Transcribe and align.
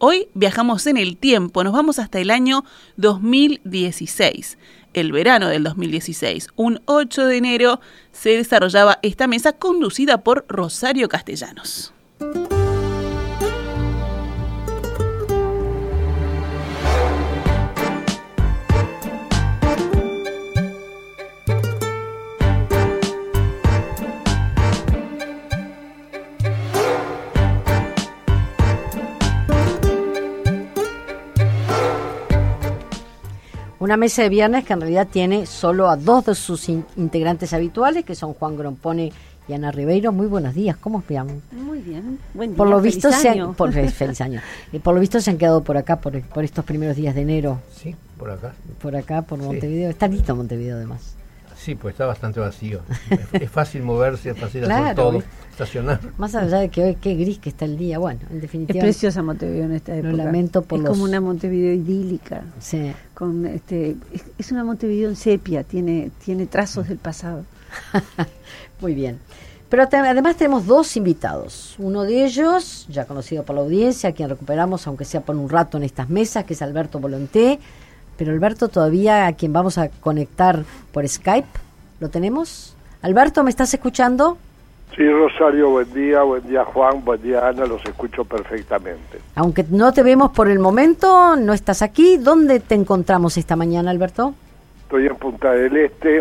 Hoy 0.00 0.28
viajamos 0.34 0.86
en 0.86 0.96
el 0.96 1.16
tiempo, 1.16 1.64
nos 1.64 1.72
vamos 1.72 1.98
hasta 1.98 2.20
el 2.20 2.30
año 2.30 2.64
2016, 2.98 4.56
el 4.94 5.10
verano 5.10 5.48
del 5.48 5.64
2016. 5.64 6.48
Un 6.54 6.80
8 6.84 7.26
de 7.26 7.36
enero 7.36 7.80
se 8.12 8.30
desarrollaba 8.30 9.00
esta 9.02 9.26
mesa 9.26 9.54
conducida 9.54 10.18
por 10.18 10.44
Rosario 10.48 11.08
Castellanos. 11.08 11.92
Una 33.88 33.96
mesa 33.96 34.20
de 34.20 34.28
viernes 34.28 34.64
que 34.66 34.74
en 34.74 34.82
realidad 34.82 35.08
tiene 35.10 35.46
solo 35.46 35.88
a 35.88 35.96
dos 35.96 36.26
de 36.26 36.34
sus 36.34 36.68
integrantes 36.68 37.54
habituales, 37.54 38.04
que 38.04 38.14
son 38.14 38.34
Juan 38.34 38.54
Grompone 38.54 39.10
y 39.48 39.52
Ana 39.54 39.72
Ribeiro. 39.72 40.12
Muy 40.12 40.26
buenos 40.26 40.54
días, 40.54 40.76
¿cómo 40.76 40.98
están? 41.00 41.40
Muy 41.52 41.78
bien, 41.78 42.18
buen 42.34 42.50
día. 42.50 42.56
Por 42.58 42.68
lo 42.68 42.82
visto, 42.82 43.08
feliz 43.08 43.22
se 43.22 43.28
año. 43.30 43.46
han, 43.46 43.54
por, 43.54 43.72
feliz 43.72 44.20
año. 44.20 44.42
Eh, 44.74 44.78
por 44.78 44.92
lo 44.92 45.00
visto 45.00 45.22
se 45.22 45.30
han 45.30 45.38
quedado 45.38 45.64
por 45.64 45.78
acá, 45.78 45.96
por, 46.02 46.20
por 46.20 46.44
estos 46.44 46.66
primeros 46.66 46.96
días 46.96 47.14
de 47.14 47.22
enero, 47.22 47.60
Sí, 47.74 47.96
por 48.18 48.30
acá. 48.30 48.52
por 48.78 48.94
acá, 48.94 49.22
por 49.22 49.38
Sí. 49.38 49.46
Montevideo. 49.46 49.88
Está 49.88 50.06
listo 50.06 50.36
Montevideo 50.36 50.76
además. 50.76 51.14
Sí, 51.68 51.74
pues 51.74 51.92
está 51.92 52.06
bastante 52.06 52.40
vacío. 52.40 52.80
es, 53.10 53.42
es 53.42 53.50
fácil 53.50 53.82
moverse, 53.82 54.30
es 54.30 54.38
fácil 54.38 54.62
Claro, 54.64 54.84
hacer 54.84 54.96
todo, 54.96 55.12
¿viste? 55.12 55.28
estacionar. 55.50 56.00
Más 56.16 56.34
allá 56.34 56.60
de 56.60 56.70
que 56.70 56.82
hoy 56.82 56.94
qué 56.94 57.14
gris 57.14 57.38
que 57.38 57.50
está 57.50 57.66
el 57.66 57.76
día, 57.76 57.98
bueno, 57.98 58.20
en 58.30 58.36
Es 58.36 58.40
definitiva. 58.42 58.80
preciosa 58.80 59.22
Montevideo 59.22 59.64
en 59.66 59.72
esta 59.72 59.92
Lo 59.92 60.08
época. 60.08 60.24
lamento 60.24 60.62
por 60.62 60.78
es 60.78 60.84
los- 60.84 60.92
como 60.92 61.04
una 61.04 61.20
Montevideo 61.20 61.74
idílica. 61.74 62.44
Sí. 62.58 62.90
Con 63.12 63.44
este, 63.44 63.96
es, 64.14 64.22
es 64.38 64.50
una 64.50 64.64
Montevideo 64.64 65.10
en 65.10 65.16
sepia, 65.16 65.62
tiene, 65.62 66.10
tiene 66.24 66.46
trazos 66.46 66.88
del 66.88 66.96
pasado. 66.96 67.44
Muy 68.80 68.94
bien. 68.94 69.18
Pero 69.68 69.82
además 69.82 70.36
tenemos 70.36 70.64
dos 70.64 70.96
invitados. 70.96 71.74
Uno 71.78 72.04
de 72.04 72.24
ellos, 72.24 72.86
ya 72.88 73.04
conocido 73.04 73.42
por 73.42 73.56
la 73.56 73.60
audiencia, 73.60 74.08
a 74.08 74.12
quien 74.12 74.30
recuperamos, 74.30 74.86
aunque 74.86 75.04
sea 75.04 75.20
por 75.20 75.36
un 75.36 75.50
rato 75.50 75.76
en 75.76 75.82
estas 75.82 76.08
mesas, 76.08 76.44
que 76.44 76.54
es 76.54 76.62
Alberto 76.62 76.98
Volonté. 76.98 77.58
Pero 78.18 78.32
Alberto 78.32 78.68
todavía, 78.68 79.26
a 79.26 79.32
quien 79.32 79.52
vamos 79.52 79.78
a 79.78 79.88
conectar 79.88 80.64
por 80.92 81.08
Skype, 81.08 81.48
¿lo 82.00 82.10
tenemos? 82.10 82.76
Alberto, 83.00 83.44
¿me 83.44 83.50
estás 83.50 83.72
escuchando? 83.72 84.36
Sí, 84.96 85.08
Rosario, 85.08 85.70
buen 85.70 85.92
día, 85.94 86.22
buen 86.22 86.46
día 86.48 86.64
Juan, 86.64 87.04
buen 87.04 87.22
día 87.22 87.46
Ana, 87.46 87.66
los 87.66 87.84
escucho 87.84 88.24
perfectamente. 88.24 89.20
Aunque 89.36 89.64
no 89.70 89.92
te 89.92 90.02
vemos 90.02 90.32
por 90.32 90.48
el 90.48 90.58
momento, 90.58 91.36
no 91.36 91.52
estás 91.52 91.82
aquí. 91.82 92.16
¿Dónde 92.16 92.58
te 92.58 92.74
encontramos 92.74 93.36
esta 93.36 93.54
mañana, 93.54 93.92
Alberto? 93.92 94.34
Estoy 94.82 95.06
en 95.06 95.14
Punta 95.14 95.52
del 95.52 95.76
Este, 95.76 96.20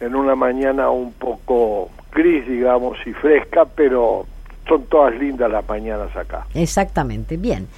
en 0.00 0.14
una 0.14 0.34
mañana 0.34 0.88
un 0.88 1.12
poco 1.12 1.90
gris, 2.14 2.48
digamos, 2.48 2.96
y 3.04 3.12
fresca, 3.12 3.66
pero 3.66 4.24
son 4.66 4.84
todas 4.84 5.14
lindas 5.16 5.50
las 5.50 5.68
mañanas 5.68 6.16
acá. 6.16 6.46
Exactamente, 6.54 7.36
bien. 7.36 7.68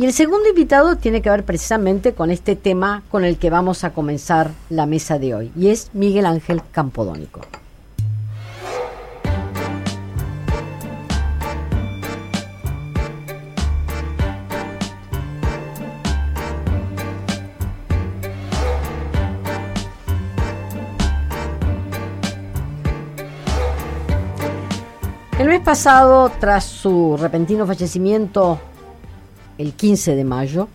Y 0.00 0.06
el 0.06 0.14
segundo 0.14 0.48
invitado 0.48 0.96
tiene 0.96 1.20
que 1.20 1.28
ver 1.28 1.44
precisamente 1.44 2.14
con 2.14 2.30
este 2.30 2.56
tema 2.56 3.02
con 3.10 3.22
el 3.22 3.36
que 3.36 3.50
vamos 3.50 3.84
a 3.84 3.92
comenzar 3.92 4.50
la 4.70 4.86
mesa 4.86 5.18
de 5.18 5.34
hoy, 5.34 5.52
y 5.54 5.68
es 5.68 5.90
Miguel 5.92 6.24
Ángel 6.24 6.62
Campodónico. 6.72 7.42
El 25.38 25.48
mes 25.48 25.60
pasado, 25.60 26.32
tras 26.40 26.64
su 26.64 27.18
repentino 27.20 27.66
fallecimiento 27.66 28.58
el 29.60 29.74
15 29.74 30.16
de 30.16 30.24
mayo, 30.24 30.68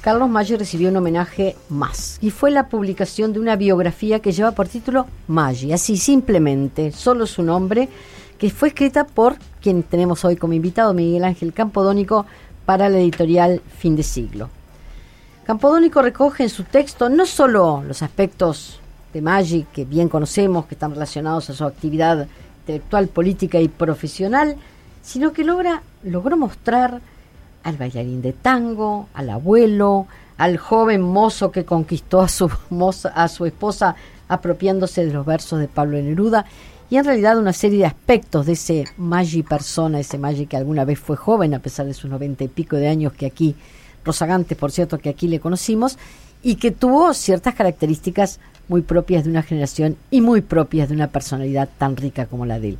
Carlos 0.00 0.28
Maggi 0.28 0.54
recibió 0.54 0.90
un 0.90 0.96
homenaje 0.96 1.56
más 1.68 2.18
y 2.20 2.30
fue 2.30 2.52
la 2.52 2.68
publicación 2.68 3.32
de 3.32 3.40
una 3.40 3.56
biografía 3.56 4.20
que 4.20 4.30
lleva 4.30 4.52
por 4.52 4.68
título 4.68 5.06
Maggi, 5.26 5.72
así 5.72 5.96
simplemente, 5.96 6.92
solo 6.92 7.26
su 7.26 7.42
nombre, 7.42 7.88
que 8.38 8.50
fue 8.50 8.68
escrita 8.68 9.04
por 9.04 9.34
quien 9.60 9.82
tenemos 9.82 10.24
hoy 10.24 10.36
como 10.36 10.52
invitado, 10.52 10.94
Miguel 10.94 11.24
Ángel 11.24 11.52
Campodónico, 11.52 12.24
para 12.64 12.88
la 12.88 12.98
editorial 12.98 13.60
Fin 13.76 13.96
de 13.96 14.04
Siglo. 14.04 14.50
Campodónico 15.44 16.00
recoge 16.00 16.44
en 16.44 16.48
su 16.48 16.62
texto 16.62 17.08
no 17.08 17.26
solo 17.26 17.82
los 17.84 18.02
aspectos 18.02 18.78
de 19.12 19.20
Maggi 19.20 19.66
que 19.72 19.84
bien 19.84 20.08
conocemos, 20.08 20.66
que 20.66 20.76
están 20.76 20.92
relacionados 20.92 21.50
a 21.50 21.54
su 21.54 21.64
actividad 21.64 22.28
intelectual, 22.60 23.08
política 23.08 23.60
y 23.60 23.66
profesional, 23.66 24.56
sino 25.02 25.32
que 25.32 25.42
logra, 25.42 25.82
logró 26.04 26.36
mostrar 26.36 27.00
al 27.62 27.76
bailarín 27.76 28.22
de 28.22 28.32
tango, 28.32 29.08
al 29.14 29.30
abuelo, 29.30 30.06
al 30.38 30.56
joven 30.58 31.02
mozo 31.02 31.50
que 31.52 31.64
conquistó 31.64 32.20
a 32.20 32.28
su, 32.28 32.50
moza- 32.70 33.12
a 33.14 33.28
su 33.28 33.46
esposa 33.46 33.94
apropiándose 34.28 35.04
de 35.04 35.12
los 35.12 35.26
versos 35.26 35.58
de 35.60 35.68
Pablo 35.68 35.98
Neruda, 36.00 36.44
y 36.90 36.96
en 36.96 37.04
realidad 37.04 37.38
una 37.38 37.52
serie 37.54 37.78
de 37.80 37.86
aspectos 37.86 38.44
de 38.46 38.52
ese 38.52 38.84
Maggi 38.98 39.42
persona, 39.42 39.98
ese 40.00 40.18
Maggi 40.18 40.46
que 40.46 40.56
alguna 40.58 40.84
vez 40.84 40.98
fue 40.98 41.16
joven, 41.16 41.54
a 41.54 41.58
pesar 41.58 41.86
de 41.86 41.94
sus 41.94 42.10
noventa 42.10 42.44
y 42.44 42.48
pico 42.48 42.76
de 42.76 42.88
años 42.88 43.12
que 43.14 43.26
aquí, 43.26 43.54
Rosagante, 44.04 44.56
por 44.56 44.72
cierto, 44.72 44.98
que 44.98 45.08
aquí 45.08 45.28
le 45.28 45.40
conocimos, 45.40 45.96
y 46.42 46.56
que 46.56 46.70
tuvo 46.70 47.14
ciertas 47.14 47.54
características 47.54 48.40
muy 48.68 48.82
propias 48.82 49.24
de 49.24 49.30
una 49.30 49.42
generación 49.42 49.96
y 50.10 50.20
muy 50.20 50.40
propias 50.40 50.88
de 50.88 50.94
una 50.94 51.08
personalidad 51.08 51.68
tan 51.78 51.96
rica 51.96 52.26
como 52.26 52.46
la 52.46 52.58
de 52.58 52.70
él. 52.70 52.78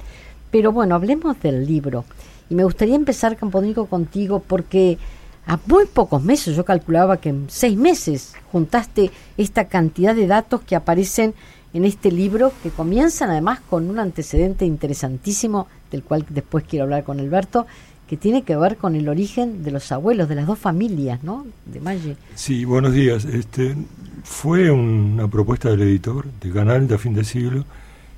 Pero 0.50 0.72
bueno, 0.72 0.94
hablemos 0.94 1.40
del 1.40 1.64
libro. 1.66 2.04
Y 2.50 2.54
me 2.54 2.64
gustaría 2.64 2.94
empezar, 2.94 3.36
Campodónico, 3.36 3.86
contigo, 3.86 4.42
porque 4.46 4.98
a 5.46 5.58
muy 5.66 5.86
pocos 5.86 6.22
meses, 6.22 6.54
yo 6.56 6.64
calculaba 6.64 7.16
que 7.16 7.30
en 7.30 7.46
seis 7.48 7.76
meses, 7.76 8.34
juntaste 8.50 9.10
esta 9.36 9.66
cantidad 9.66 10.14
de 10.14 10.26
datos 10.26 10.60
que 10.60 10.76
aparecen 10.76 11.34
en 11.74 11.84
este 11.84 12.12
libro, 12.12 12.52
que 12.62 12.70
comienzan 12.70 13.30
además 13.30 13.60
con 13.60 13.88
un 13.88 13.98
antecedente 13.98 14.66
interesantísimo, 14.66 15.66
del 15.90 16.02
cual 16.02 16.24
después 16.28 16.64
quiero 16.68 16.84
hablar 16.84 17.04
con 17.04 17.18
Alberto, 17.18 17.66
que 18.06 18.16
tiene 18.16 18.42
que 18.42 18.56
ver 18.56 18.76
con 18.76 18.94
el 18.94 19.08
origen 19.08 19.64
de 19.64 19.70
los 19.70 19.90
abuelos, 19.90 20.28
de 20.28 20.34
las 20.34 20.46
dos 20.46 20.58
familias, 20.58 21.22
¿no? 21.24 21.46
De 21.64 21.80
Maggi. 21.80 22.14
Sí, 22.34 22.64
buenos 22.66 22.92
días. 22.92 23.24
Este, 23.24 23.74
fue 24.22 24.70
una 24.70 25.28
propuesta 25.28 25.70
del 25.70 25.82
editor 25.82 26.26
de 26.40 26.50
Canal 26.50 26.86
de 26.86 26.98
fin 26.98 27.14
de 27.14 27.24
siglo 27.24 27.64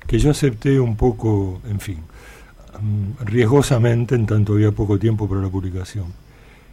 que 0.05 0.19
yo 0.19 0.31
acepté 0.31 0.79
un 0.79 0.97
poco, 0.97 1.61
en 1.67 1.79
fin, 1.79 1.99
riesgosamente 3.23 4.15
en 4.15 4.25
tanto 4.25 4.53
había 4.53 4.71
poco 4.71 4.97
tiempo 4.99 5.27
para 5.27 5.41
la 5.41 5.49
publicación. 5.49 6.05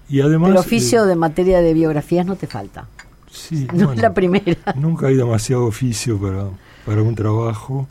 Y 0.09 0.21
además... 0.21 0.51
el 0.51 0.57
oficio 0.57 1.05
eh, 1.05 1.09
de 1.09 1.17
materia 1.17 1.61
de 1.61 1.75
biografías 1.75 2.27
no 2.27 2.37
te 2.37 2.47
falta. 2.47 2.87
sí, 3.31 3.67
No 3.73 3.79
es 3.79 3.87
bueno, 3.87 4.03
la 4.03 4.15
primera. 4.15 4.57
Nunca 4.77 5.07
hay 5.07 5.17
demasiado 5.17 5.65
oficio 5.65 6.21
para, 6.21 6.47
para 6.85 7.03
un 7.03 7.15
trabajo. 7.15 7.89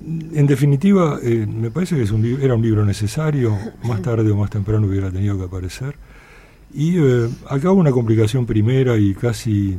En 0.00 0.46
definitiva, 0.46 1.18
eh, 1.22 1.46
me 1.46 1.70
parece 1.70 1.96
que 1.96 2.02
es 2.02 2.10
un 2.10 2.24
era 2.42 2.54
un 2.54 2.62
libro 2.62 2.84
necesario, 2.84 3.56
más 3.84 4.02
tarde 4.02 4.30
o 4.30 4.36
más 4.36 4.50
temprano 4.50 4.86
hubiera 4.86 5.10
tenido 5.10 5.38
que 5.38 5.44
aparecer. 5.44 5.96
Y 6.74 6.98
eh, 6.98 7.28
acá 7.48 7.70
hubo 7.70 7.80
una 7.80 7.92
complicación 7.92 8.46
primera 8.46 8.96
y 8.96 9.14
casi 9.14 9.78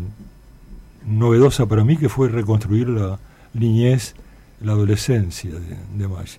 novedosa 1.05 1.65
para 1.65 1.83
mí, 1.83 1.97
que 1.97 2.09
fue 2.09 2.29
reconstruir 2.29 2.87
la 2.89 3.19
niñez, 3.53 4.15
la 4.61 4.71
adolescencia 4.71 5.51
de, 5.51 5.77
de 5.97 6.07
Maggi. 6.07 6.37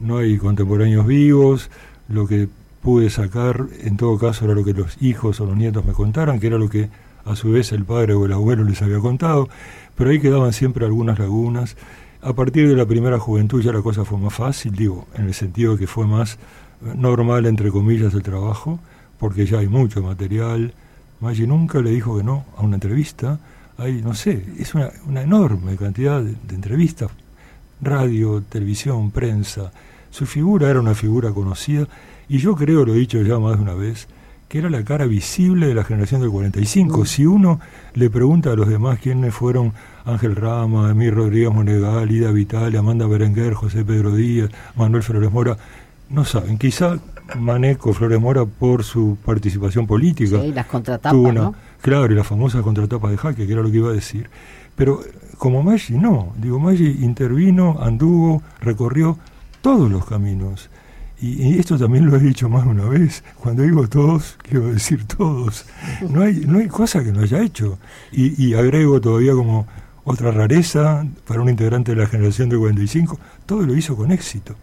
No 0.00 0.18
hay 0.18 0.38
contemporáneos 0.38 1.06
vivos, 1.06 1.70
lo 2.08 2.26
que 2.26 2.48
pude 2.82 3.10
sacar, 3.10 3.66
en 3.80 3.96
todo 3.96 4.18
caso, 4.18 4.44
era 4.44 4.54
lo 4.54 4.64
que 4.64 4.74
los 4.74 5.00
hijos 5.00 5.40
o 5.40 5.46
los 5.46 5.56
nietos 5.56 5.84
me 5.84 5.92
contaran, 5.92 6.40
que 6.40 6.48
era 6.48 6.58
lo 6.58 6.68
que 6.68 6.90
a 7.24 7.36
su 7.36 7.52
vez 7.52 7.72
el 7.72 7.84
padre 7.84 8.14
o 8.14 8.26
el 8.26 8.32
abuelo 8.32 8.64
les 8.64 8.82
había 8.82 8.98
contado, 8.98 9.48
pero 9.94 10.10
ahí 10.10 10.20
quedaban 10.20 10.52
siempre 10.52 10.84
algunas 10.84 11.18
lagunas. 11.18 11.76
A 12.20 12.32
partir 12.32 12.68
de 12.68 12.76
la 12.76 12.86
primera 12.86 13.18
juventud 13.18 13.62
ya 13.62 13.72
la 13.72 13.82
cosa 13.82 14.04
fue 14.04 14.18
más 14.18 14.34
fácil, 14.34 14.72
digo, 14.72 15.06
en 15.14 15.26
el 15.26 15.34
sentido 15.34 15.76
que 15.76 15.86
fue 15.86 16.06
más 16.06 16.34
eh, 16.34 16.92
normal, 16.96 17.46
entre 17.46 17.70
comillas, 17.70 18.14
el 18.14 18.22
trabajo, 18.22 18.80
porque 19.18 19.46
ya 19.46 19.58
hay 19.58 19.68
mucho 19.68 20.02
material, 20.02 20.74
Maggi 21.20 21.46
nunca 21.46 21.80
le 21.80 21.90
dijo 21.90 22.16
que 22.16 22.24
no 22.24 22.44
a 22.56 22.62
una 22.62 22.74
entrevista. 22.76 23.38
Hay, 23.78 24.02
no 24.02 24.12
sé, 24.12 24.44
es 24.58 24.74
una, 24.74 24.90
una 25.06 25.22
enorme 25.22 25.76
cantidad 25.76 26.20
de 26.20 26.54
entrevistas, 26.54 27.10
radio, 27.82 28.42
televisión, 28.48 29.10
prensa. 29.10 29.72
Su 30.10 30.24
figura 30.26 30.70
era 30.70 30.80
una 30.80 30.94
figura 30.94 31.30
conocida 31.32 31.86
y 32.28 32.38
yo 32.38 32.54
creo, 32.54 32.84
lo 32.86 32.94
he 32.94 32.98
dicho 32.98 33.20
ya 33.22 33.38
más 33.38 33.56
de 33.56 33.62
una 33.62 33.74
vez, 33.74 34.08
que 34.48 34.58
era 34.58 34.68
la 34.70 34.84
cara 34.84 35.06
visible 35.06 35.66
de 35.66 35.74
la 35.74 35.82
generación 35.84 36.20
del 36.20 36.30
45. 36.30 37.04
Si 37.06 37.24
uno 37.26 37.58
le 37.94 38.10
pregunta 38.10 38.52
a 38.52 38.56
los 38.56 38.68
demás 38.68 38.98
quiénes 38.98 39.34
fueron 39.34 39.72
Ángel 40.04 40.36
Rama, 40.36 40.90
Emir 40.90 41.14
Rodríguez 41.14 41.50
Monegal, 41.52 42.10
Ida 42.10 42.30
Vital, 42.32 42.76
Amanda 42.76 43.06
Berenguer, 43.06 43.54
José 43.54 43.84
Pedro 43.84 44.14
Díaz, 44.14 44.50
Manuel 44.76 45.02
Flores 45.02 45.32
Mora, 45.32 45.56
no 46.10 46.24
saben. 46.26 46.58
Quizá 46.58 46.98
Maneco 47.38 47.94
Flores 47.94 48.20
Mora 48.20 48.44
por 48.44 48.84
su 48.84 49.16
participación 49.24 49.86
política. 49.86 50.38
Sí, 50.42 50.52
las 50.52 50.66
contratapas, 50.66 51.14
una- 51.18 51.32
¿no? 51.40 51.54
Claro, 51.80 52.12
y 52.12 52.16
la 52.16 52.22
famosa 52.24 52.60
contratapa 52.62 53.10
de 53.10 53.16
Jaque, 53.16 53.46
que 53.46 53.52
era 53.52 53.62
lo 53.62 53.70
que 53.70 53.78
iba 53.78 53.88
a 53.88 53.94
decir. 53.94 54.28
Pero 54.76 55.02
como 55.38 55.62
Maggi 55.62 55.98
no, 55.98 56.32
digo, 56.36 56.58
Maggi 56.58 57.04
intervino, 57.04 57.78
anduvo, 57.80 58.42
recorrió 58.60 59.18
todos 59.60 59.90
los 59.90 60.04
caminos. 60.04 60.70
Y, 61.20 61.54
y 61.54 61.58
esto 61.58 61.78
también 61.78 62.06
lo 62.06 62.16
he 62.16 62.20
dicho 62.20 62.48
más 62.48 62.64
de 62.64 62.70
una 62.70 62.84
vez. 62.84 63.22
Cuando 63.38 63.62
digo 63.62 63.88
todos, 63.88 64.36
quiero 64.42 64.72
decir 64.72 65.04
todos. 65.06 65.66
No 66.08 66.22
hay, 66.22 66.44
no 66.46 66.58
hay 66.58 66.68
cosa 66.68 67.02
que 67.02 67.12
no 67.12 67.20
haya 67.22 67.40
hecho. 67.42 67.78
Y, 68.10 68.44
y 68.44 68.54
agrego 68.54 69.00
todavía 69.00 69.32
como 69.32 69.66
otra 70.04 70.30
rareza 70.32 71.06
para 71.26 71.40
un 71.40 71.48
integrante 71.48 71.94
de 71.94 72.00
la 72.02 72.08
generación 72.08 72.48
del 72.48 72.58
45, 72.58 73.18
todo 73.46 73.62
lo 73.62 73.76
hizo 73.76 73.96
con 73.96 74.10
éxito. 74.10 74.56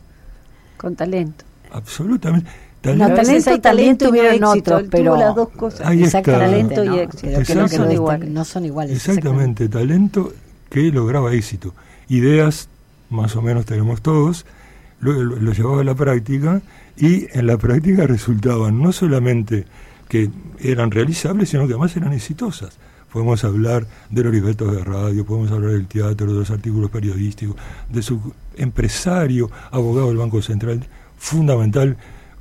Con 0.77 0.95
talento. 0.95 1.45
Absolutamente. 1.71 2.50
No, 2.81 2.92
Talento- 2.92 3.16
veces 3.16 3.44
talento 3.46 3.50
hay 3.52 3.60
talento 3.60 4.06
y 4.06 4.08
no 4.08 4.10
tuvieron 4.10 4.34
éxito. 4.36 4.76
otros, 4.76 4.90
pero- 4.90 5.18
las 5.18 5.36
dos 5.36 5.50
cosas. 5.50 5.81
Ahí 5.88 6.04
está. 6.04 6.22
Talento 6.22 6.84
y 6.84 6.88
no, 6.88 6.96
éxito, 6.96 7.40
que 7.46 7.56
no 7.56 7.62
no 7.62 7.68
son 7.68 7.78
iguales. 7.78 7.94
iguales. 7.96 8.30
No 8.30 8.46
son 8.46 8.66
iguales. 8.66 8.96
Exactamente, 8.96 9.68
talento 9.70 10.34
que 10.70 10.84
lograba 10.92 11.34
éxito. 11.34 11.74
Ideas, 12.08 12.70
más 13.10 13.36
o 13.36 13.42
menos 13.42 13.66
tenemos 13.66 14.02
todos, 14.02 14.46
lo, 15.02 15.12
lo- 15.12 15.36
lo 15.36 15.52
llevaba 15.52 15.81
a 15.81 15.84
la 15.84 15.96
práctica 15.96 16.62
y 16.96 17.28
en 17.38 17.48
la 17.48 17.58
práctica 17.58 18.08
resultaban 18.08 18.81
no 18.81 18.92
solamente 18.94 19.66
que 20.08 20.30
eran 20.60 20.90
realizables, 20.92 21.50
sino 21.50 21.68
que 21.68 21.74
además 21.74 21.96
eran 21.98 22.14
exitosas. 22.14 22.78
Podemos 23.12 23.44
hablar 23.44 23.88
de 24.10 24.24
los 24.24 24.31
libretos 24.34 24.74
de 24.76 24.84
radio, 24.84 25.26
podemos 25.26 25.52
hablar 25.52 25.72
del 25.72 25.88
teatro, 25.88 26.28
de 26.31 26.40
los 26.40 26.50
artículos 26.50 26.90
periodísticos, 26.92 27.56
de 27.90 28.02
su 28.04 28.20
empresario, 28.56 29.50
abogado 29.72 30.08
del 30.08 30.18
Banco 30.18 30.42
Central, 30.42 30.86
fundamental 31.18 31.98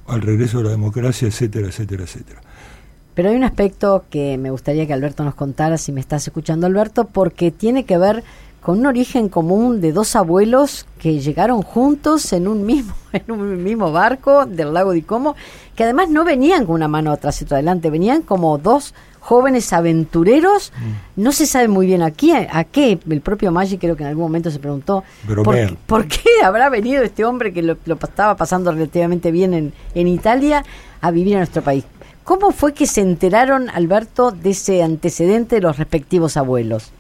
al 0.09 0.23
regreso 0.23 0.59
de 0.59 0.65
la 0.65 0.71
democracia, 0.71 1.29
etcétera, 1.29 1.69
etcétera, 1.69 2.05
etcétera. 2.05 2.41
Pero 3.15 3.31
hay 3.31 3.37
un 3.37 3.45
aspecto 3.45 4.05
que 4.11 4.39
me 4.39 4.51
gustaría 4.51 4.87
que 4.87 4.93
Alberto 4.93 5.25
nos 5.25 5.35
contara, 5.35 5.77
si 5.77 5.93
me 5.93 6.01
estás 6.01 6.27
escuchando 6.27 6.67
Alberto, 6.67 7.05
porque 7.05 7.51
tiene 7.51 7.85
que 7.85 7.99
ver 7.99 8.23
con 8.61 8.81
un 8.81 8.87
origen 8.87 9.29
común 9.29 9.81
de 9.81 9.93
dos 9.93 10.17
abuelos 10.17 10.87
que 10.99 11.21
llegaron 11.21 11.63
juntos 11.63 12.33
en 12.33 12.49
un 12.49 12.67
mismo, 12.67 12.95
en 13.13 13.31
un 13.31 13.63
mismo 13.63 13.93
barco 13.93 14.47
del 14.47 14.73
lago 14.73 14.93
de 14.93 15.03
Como, 15.03 15.37
que 15.75 15.85
además 15.85 16.09
no 16.09 16.25
venían 16.25 16.65
con 16.67 16.75
una 16.77 16.89
mano 16.89 17.13
atrás 17.13 17.41
y 17.41 17.45
otra 17.45 17.59
adelante, 17.59 17.91
venían 17.91 18.23
como 18.23 18.59
dos 18.59 18.95
jóvenes 19.29 19.75
aventureros, 19.75 20.73
no 21.17 21.33
se 21.33 21.45
sabe 21.45 21.69
muy 21.69 21.85
bien 21.85 22.01
a 22.01 22.13
qué, 22.13 22.49
a 22.51 22.65
qué, 22.65 22.99
el 23.11 23.21
propio 23.21 23.53
Maggi 23.53 23.77
creo 23.77 23.95
que 23.95 24.03
en 24.03 24.09
algún 24.09 24.25
momento 24.25 24.51
se 24.51 24.59
preguntó, 24.59 25.05
¿por, 25.87 26.07
qué 26.07 26.31
habrá 26.43 26.71
venido 26.71 27.03
este 27.03 27.27
hombre 27.27 27.53
que 27.53 27.61
lo, 27.61 27.77
lo 27.85 27.95
estaba 27.97 28.39
pasando 28.39 28.73
relativamente 28.73 29.31
bien 29.31 29.53
en, 29.53 29.75
en 29.95 30.09
Italia 30.09 30.65
a 31.03 31.11
vivir 31.11 31.35
a 31.35 31.41
nuestro 31.41 31.61
país? 31.61 31.85
¿Cómo 32.25 32.53
fue 32.53 32.73
que 32.73 32.87
se 32.87 33.03
enteraron, 33.03 33.69
Alberto, 33.69 34.31
de 34.31 34.49
ese 34.51 34.83
antecedente 34.83 35.57
de 35.57 35.61
los 35.61 35.77
respectivos 35.77 36.39
abuelos? 36.39 36.91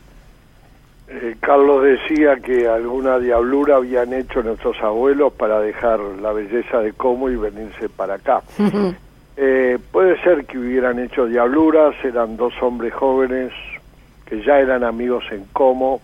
Eh, 1.08 1.34
Carlos 1.40 1.82
decía 1.82 2.36
que 2.44 2.69
alguna 2.69 3.19
diablura 3.19 3.76
habían 3.76 4.12
hecho 4.12 4.42
nuestros 4.42 4.76
abuelos 4.82 5.32
para 5.32 5.60
dejar 5.60 5.98
la 6.20 6.32
belleza 6.32 6.80
de 6.80 6.92
Como 6.92 7.30
y 7.30 7.36
venirse 7.36 7.88
para 7.88 8.16
acá. 8.16 8.42
Eh, 9.40 9.79
puede 9.93 10.20
ser 10.23 10.46
que 10.46 10.58
hubieran 10.58 10.99
hecho 10.99 11.26
diabluras, 11.26 11.94
eran 12.02 12.37
dos 12.37 12.52
hombres 12.61 12.93
jóvenes 12.93 13.52
que 14.26 14.43
ya 14.43 14.58
eran 14.58 14.82
amigos 14.82 15.23
en 15.31 15.44
Como, 15.52 16.00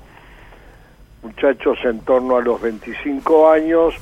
muchachos 1.21 1.77
en 1.83 1.99
torno 2.05 2.37
a 2.37 2.43
los 2.43 2.63
25 2.63 3.51
años 3.51 3.93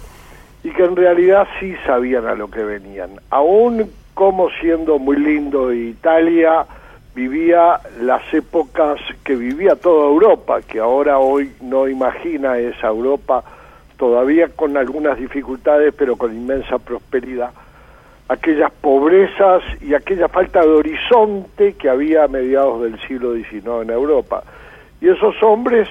y 0.63 0.69
que 0.69 0.85
en 0.85 0.97
realidad 0.97 1.49
sí 1.59 1.75
sabían 1.87 2.27
a 2.27 2.35
lo 2.35 2.51
que 2.51 2.63
venían. 2.63 3.13
Aún 3.31 3.91
Como 4.13 4.51
siendo 4.61 4.99
muy 4.99 5.17
lindo 5.17 5.73
Italia, 5.73 6.67
vivía 7.15 7.81
las 8.03 8.23
épocas 8.35 9.01
que 9.25 9.35
vivía 9.35 9.77
toda 9.77 10.09
Europa, 10.09 10.61
que 10.61 10.79
ahora 10.79 11.19
hoy 11.19 11.51
no 11.63 11.89
imagina 11.89 12.59
esa 12.59 12.89
Europa, 12.89 13.43
todavía 13.97 14.49
con 14.49 14.77
algunas 14.77 15.17
dificultades, 15.19 15.95
pero 15.97 16.17
con 16.17 16.37
inmensa 16.37 16.79
prosperidad 16.79 17.53
aquellas 18.29 18.73
pobrezas 18.73 19.63
y 19.81 19.95
aquella 19.95 20.29
falta 20.29 20.61
de 20.61 20.69
horizonte 20.69 21.75
que 21.75 21.89
había 21.89 22.25
a 22.25 22.29
mediados 22.29 22.83
del 22.83 23.01
siglo 23.01 23.35
XIX 23.35 23.83
en 23.83 23.91
Europa. 23.91 24.43
Y 25.01 25.09
esos 25.09 25.41
hombres, 25.43 25.89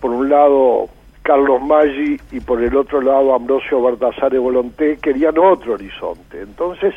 por 0.00 0.10
un 0.10 0.28
lado 0.28 0.88
Carlos 1.22 1.60
Maggi 1.62 2.18
y 2.32 2.40
por 2.40 2.62
el 2.62 2.74
otro 2.76 3.00
lado 3.00 3.34
Ambrosio 3.34 3.80
Baldassare 3.80 4.38
Volonté, 4.38 4.98
querían 4.98 5.38
otro 5.38 5.74
horizonte. 5.74 6.40
Entonces, 6.40 6.94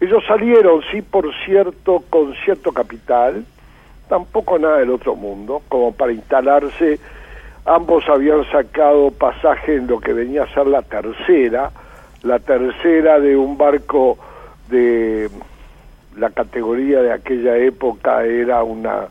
ellos 0.00 0.22
salieron, 0.26 0.82
sí, 0.90 1.02
por 1.02 1.32
cierto, 1.44 2.02
con 2.08 2.34
cierto 2.44 2.72
capital, 2.72 3.44
tampoco 4.08 4.58
nada 4.58 4.78
del 4.78 4.90
otro 4.90 5.16
mundo, 5.16 5.62
como 5.68 5.92
para 5.92 6.12
instalarse. 6.12 6.98
Ambos 7.64 8.08
habían 8.08 8.48
sacado 8.50 9.10
pasaje 9.10 9.74
en 9.74 9.86
lo 9.86 10.00
que 10.00 10.12
venía 10.12 10.44
a 10.44 10.54
ser 10.54 10.66
la 10.66 10.82
tercera, 10.82 11.70
la 12.22 12.38
tercera 12.38 13.20
de 13.20 13.36
un 13.36 13.56
barco 13.56 14.18
de 14.68 15.30
la 16.16 16.30
categoría 16.30 17.00
de 17.00 17.12
aquella 17.12 17.56
época 17.56 18.24
era 18.24 18.62
una 18.62 19.08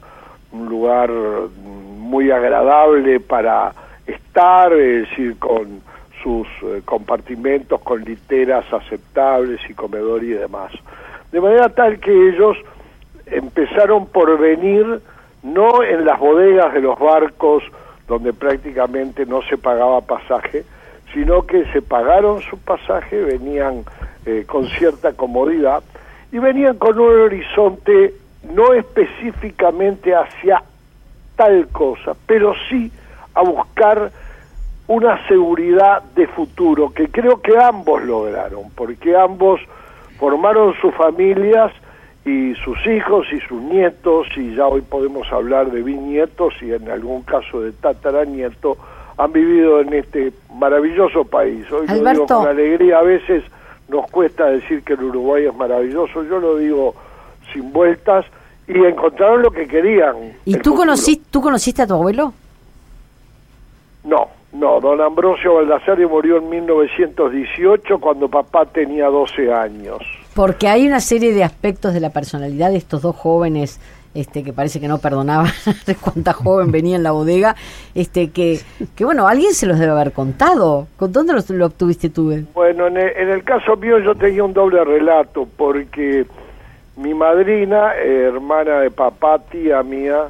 un 0.51 0.69
lugar 0.69 1.09
muy 1.11 2.31
agradable 2.31 3.19
para 3.19 3.73
estar, 4.05 4.71
es 4.73 5.09
decir, 5.09 5.37
con 5.37 5.81
sus 6.23 6.47
eh, 6.63 6.81
compartimentos, 6.85 7.81
con 7.81 8.03
literas 8.03 8.65
aceptables 8.71 9.59
y 9.69 9.73
comedor 9.73 10.23
y 10.23 10.29
demás. 10.29 10.71
De 11.31 11.41
manera 11.41 11.69
tal 11.69 11.99
que 11.99 12.29
ellos 12.29 12.57
empezaron 13.25 14.07
por 14.07 14.39
venir 14.39 15.01
no 15.43 15.83
en 15.83 16.05
las 16.05 16.19
bodegas 16.19 16.73
de 16.73 16.81
los 16.81 16.97
barcos 16.97 17.63
donde 18.07 18.31
prácticamente 18.33 19.25
no 19.25 19.41
se 19.43 19.57
pagaba 19.57 20.01
pasaje, 20.01 20.63
sino 21.13 21.45
que 21.45 21.65
se 21.71 21.81
pagaron 21.81 22.41
su 22.41 22.57
pasaje, 22.57 23.21
venían 23.21 23.83
eh, 24.25 24.43
con 24.45 24.67
cierta 24.67 25.13
comodidad 25.13 25.83
y 26.31 26.39
venían 26.39 26.77
con 26.77 26.99
un 26.99 27.21
horizonte 27.21 28.13
no 28.53 28.73
específicamente 28.73 30.13
hacia 30.13 30.63
tal 31.35 31.67
cosa, 31.69 32.15
pero 32.25 32.53
sí 32.69 32.91
a 33.33 33.41
buscar 33.41 34.11
una 34.87 35.25
seguridad 35.27 36.01
de 36.15 36.27
futuro 36.27 36.91
que 36.91 37.09
creo 37.09 37.41
que 37.41 37.57
ambos 37.57 38.03
lograron, 38.03 38.69
porque 38.75 39.15
ambos 39.15 39.61
formaron 40.17 40.73
sus 40.81 40.93
familias 40.95 41.71
y 42.25 42.55
sus 42.55 42.85
hijos 42.87 43.27
y 43.31 43.39
sus 43.41 43.61
nietos, 43.61 44.27
y 44.35 44.55
ya 44.55 44.67
hoy 44.67 44.81
podemos 44.81 45.31
hablar 45.31 45.71
de 45.71 45.83
bisnietos 45.83 46.53
y 46.61 46.73
en 46.73 46.89
algún 46.89 47.21
caso 47.23 47.61
de 47.61 47.71
tataranieto, 47.71 48.77
han 49.17 49.33
vivido 49.33 49.81
en 49.81 49.93
este 49.93 50.31
maravilloso 50.53 51.25
país. 51.25 51.65
Hoy 51.71 51.87
lo 51.87 51.93
digo 51.93 52.07
Alberto. 52.07 52.37
con 52.39 52.47
alegría, 52.47 52.99
a 52.99 53.03
veces 53.03 53.43
nos 53.87 54.09
cuesta 54.11 54.45
decir 54.45 54.83
que 54.83 54.93
el 54.93 55.03
Uruguay 55.03 55.45
es 55.45 55.55
maravilloso, 55.55 56.23
yo 56.23 56.39
lo 56.39 56.57
digo 56.57 56.93
sin 57.53 57.71
vueltas, 57.71 58.25
y 58.67 58.77
encontraron 58.83 59.41
lo 59.41 59.51
que 59.51 59.67
querían. 59.67 60.33
¿Y 60.45 60.57
tú, 60.57 60.75
conocí, 60.75 61.21
tú 61.31 61.41
conociste 61.41 61.83
a 61.83 61.87
tu 61.87 61.93
abuelo? 61.93 62.33
No, 64.03 64.27
no, 64.53 64.79
don 64.81 64.99
Ambrosio 65.01 65.55
Baldassare 65.55 66.05
murió 66.05 66.37
en 66.37 66.49
1918 66.49 67.99
cuando 67.99 68.27
papá 68.27 68.65
tenía 68.65 69.07
12 69.07 69.53
años. 69.53 69.99
Porque 70.33 70.67
hay 70.67 70.85
una 70.85 70.99
serie 70.99 71.33
de 71.33 71.43
aspectos 71.43 71.93
de 71.93 71.99
la 71.99 72.11
personalidad 72.11 72.69
de 72.71 72.77
estos 72.77 73.01
dos 73.01 73.15
jóvenes 73.15 73.79
este 74.19 74.43
que 74.43 74.53
parece 74.53 74.79
que 74.79 74.87
no 74.87 74.97
perdonaban 74.97 75.51
de 75.85 75.95
cuánta 75.95 76.33
joven 76.33 76.71
venía 76.71 76.95
en 76.95 77.03
la 77.03 77.11
bodega, 77.11 77.55
este 77.95 78.31
que, 78.31 78.59
que 78.95 79.05
bueno, 79.05 79.27
alguien 79.27 79.53
se 79.53 79.65
los 79.65 79.79
debe 79.79 79.91
haber 79.91 80.11
contado. 80.11 80.87
¿Con 80.97 81.11
dónde 81.11 81.33
lo, 81.33 81.39
lo 81.55 81.65
obtuviste 81.67 82.09
tú? 82.09 82.33
Bueno, 82.53 82.87
en 82.87 82.97
el, 82.97 83.09
en 83.15 83.29
el 83.29 83.43
caso 83.43 83.75
mío 83.75 83.99
yo 83.99 84.15
tenía 84.15 84.43
un 84.43 84.53
doble 84.53 84.83
relato 84.83 85.47
porque 85.57 86.25
mi 86.95 87.13
madrina, 87.13 87.93
hermana 87.95 88.79
de 88.79 88.91
papá, 88.91 89.39
tía 89.39 89.83
mía, 89.83 90.25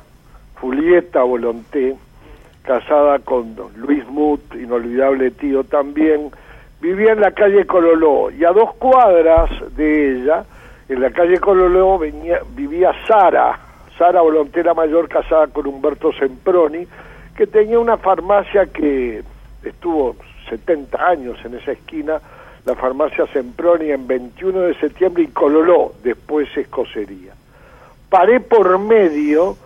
Julieta 0.59 1.23
Volonté, 1.23 1.95
casada 2.63 3.19
con 3.19 3.55
Luis 3.77 4.05
Mut, 4.07 4.41
inolvidable 4.55 5.31
tío 5.31 5.63
también, 5.63 6.29
vivía 6.81 7.13
en 7.13 7.21
la 7.21 7.31
calle 7.31 7.65
Cololó 7.65 8.29
y 8.31 8.43
a 8.43 8.51
dos 8.51 8.75
cuadras 8.75 9.49
de 9.75 10.17
ella 10.17 10.43
en 10.89 11.01
la 11.01 11.11
calle 11.11 11.39
Cololeo 11.39 11.97
venía, 11.97 12.39
vivía 12.55 12.91
Sara, 13.07 13.59
Sara 13.97 14.21
Volontera 14.21 14.73
Mayor 14.73 15.09
casada 15.09 15.47
con 15.47 15.67
Humberto 15.67 16.11
Semproni, 16.13 16.87
que 17.35 17.47
tenía 17.47 17.79
una 17.79 17.97
farmacia 17.97 18.67
que 18.67 19.23
estuvo 19.63 20.15
70 20.49 21.07
años 21.07 21.37
en 21.43 21.55
esa 21.55 21.71
esquina, 21.71 22.19
la 22.65 22.75
farmacia 22.75 23.25
Semproni 23.27 23.91
en 23.91 24.07
21 24.07 24.59
de 24.61 24.75
septiembre 24.75 25.23
y 25.23 25.27
Cololó, 25.27 25.93
después 26.03 26.47
escocería. 26.55 27.33
Paré 28.09 28.39
por 28.39 28.77
medio 28.79 29.57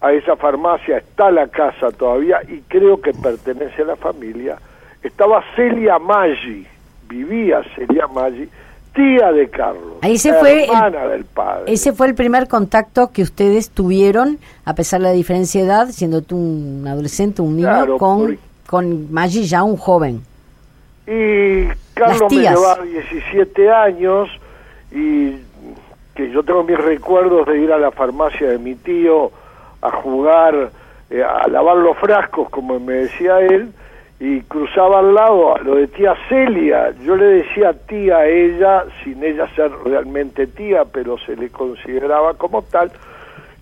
a 0.00 0.12
esa 0.12 0.36
farmacia, 0.36 0.98
está 0.98 1.30
la 1.30 1.48
casa 1.48 1.90
todavía 1.90 2.40
y 2.48 2.60
creo 2.62 3.00
que 3.00 3.12
pertenece 3.12 3.82
a 3.82 3.86
la 3.86 3.96
familia. 3.96 4.58
Estaba 5.02 5.44
Celia 5.56 5.98
Maggi, 5.98 6.66
vivía 7.08 7.62
Celia 7.74 8.06
Maggi, 8.06 8.48
tía 8.94 9.32
de 9.32 9.48
Carlos, 9.48 9.94
Ahí 10.02 10.18
se 10.18 10.32
fue 10.34 10.64
el- 10.64 10.70
hermana 10.70 11.06
del 11.08 11.24
padre. 11.24 11.72
Ese 11.72 11.92
fue 11.92 12.06
el 12.08 12.14
primer 12.14 12.48
contacto 12.48 13.10
que 13.12 13.22
ustedes 13.22 13.70
tuvieron, 13.70 14.38
a 14.64 14.74
pesar 14.74 15.00
de 15.00 15.06
la 15.06 15.12
diferencia 15.12 15.60
de 15.60 15.66
edad, 15.66 15.88
siendo 15.90 16.22
tú 16.22 16.36
un 16.36 16.84
adolescente, 16.88 17.42
un 17.42 17.56
niño, 17.56 17.68
Claro, 17.68 17.98
con, 17.98 18.18
por- 18.20 18.36
con 18.66 19.12
Maggi 19.12 19.44
ya 19.44 19.62
un 19.62 19.76
joven. 19.76 20.22
Y 21.06 21.66
Carlos 21.94 22.30
me 22.30 22.38
llevaba 22.42 22.82
17 22.84 23.70
años 23.70 24.28
y 24.92 25.32
que 26.14 26.30
yo 26.30 26.42
tengo 26.42 26.62
mis 26.64 26.78
recuerdos 26.78 27.46
de 27.46 27.60
ir 27.60 27.72
a 27.72 27.78
la 27.78 27.90
farmacia 27.90 28.48
de 28.48 28.58
mi 28.58 28.74
tío 28.74 29.30
a 29.82 29.90
jugar, 29.90 30.70
eh, 31.10 31.22
a 31.22 31.48
lavar 31.48 31.76
los 31.78 31.96
frascos, 31.98 32.48
como 32.50 32.78
me 32.78 32.92
decía 32.94 33.40
él, 33.40 33.72
y 34.20 34.42
cruzaba 34.42 34.98
al 34.98 35.14
lado 35.14 35.56
a 35.56 35.60
lo 35.60 35.76
de 35.76 35.86
tía 35.88 36.14
Celia. 36.28 36.92
Yo 37.02 37.16
le 37.16 37.24
decía 37.24 37.72
tía 37.72 38.18
a 38.18 38.28
ella, 38.28 38.84
sin 39.02 39.24
ella 39.24 39.48
ser 39.56 39.70
realmente 39.82 40.46
tía, 40.46 40.84
pero 40.84 41.16
se 41.18 41.34
le 41.34 41.48
consideraba 41.48 42.34
como 42.34 42.60
tal. 42.60 42.92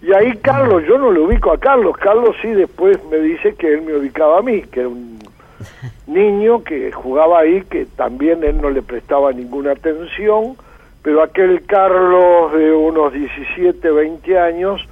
Y 0.03 0.12
ahí 0.12 0.37
Carlos, 0.38 0.83
yo 0.87 0.99
no 0.99 1.12
lo 1.12 1.25
ubico 1.25 1.53
a 1.53 1.59
Carlos, 1.59 1.97
Carlos 1.97 2.35
sí 2.43 2.49
después 2.49 2.99
me 3.09 3.19
dice 3.19 3.55
que 3.55 3.73
él 3.73 3.83
me 3.83 3.95
ubicaba 3.95 4.38
a 4.38 4.43
mí, 4.43 4.62
que 4.62 4.81
era 4.81 4.88
un 4.88 5.21
niño 6.09 6.65
que 6.65 6.91
jugaba 6.91 7.41
ahí, 7.41 7.62
que 7.62 7.87
también 7.87 8.43
él 8.43 8.61
no 8.61 8.71
le 8.71 8.83
prestaba 8.83 9.33
ninguna 9.33 9.73
atención, 9.73 10.57
pero 11.03 11.23
aquel 11.23 11.65
Carlos 11.67 12.53
de 12.53 12.73
unos 12.73 13.12
17, 13.12 13.91
20 13.93 14.38
años 14.38 14.85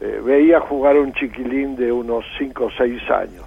eh, 0.00 0.20
veía 0.24 0.58
jugar 0.58 0.96
a 0.96 1.00
un 1.00 1.12
chiquilín 1.12 1.76
de 1.76 1.92
unos 1.92 2.24
5 2.38 2.64
o 2.64 2.70
6 2.72 3.10
años. 3.10 3.41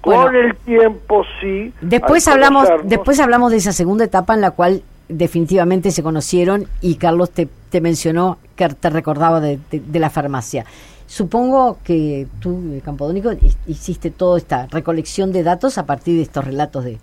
Con 0.00 0.34
el 0.36 0.54
tiempo 0.56 1.24
sí. 1.40 1.72
Después 1.80 2.26
hablamos, 2.28 2.68
después 2.84 3.18
hablamos 3.20 3.50
de 3.50 3.58
esa 3.58 3.72
segunda 3.72 4.04
etapa 4.04 4.34
en 4.34 4.40
la 4.40 4.52
cual 4.52 4.82
definitivamente 5.08 5.90
se 5.90 6.02
conocieron 6.02 6.66
y 6.80 6.96
Carlos 6.96 7.30
te, 7.30 7.48
te 7.70 7.80
mencionó 7.80 8.38
que 8.56 8.68
te 8.68 8.90
recordaba 8.90 9.40
de, 9.40 9.58
de- 9.70 9.80
de 9.80 9.98
la 9.98 10.10
farmacia. 10.10 10.64
Supongo 11.06 11.78
que 11.82 12.26
tú, 12.40 12.72
eh, 12.74 12.82
Campodónico, 12.84 13.32
hi- 13.32 13.56
hiciste 13.66 14.10
toda 14.10 14.36
esta 14.38 14.66
recolección 14.66 15.32
de 15.32 15.42
datos 15.42 15.78
a 15.78 15.86
partir 15.86 16.16
de 16.16 16.22
estos 16.22 16.44
relatos 16.44 16.84
de... 16.84 16.98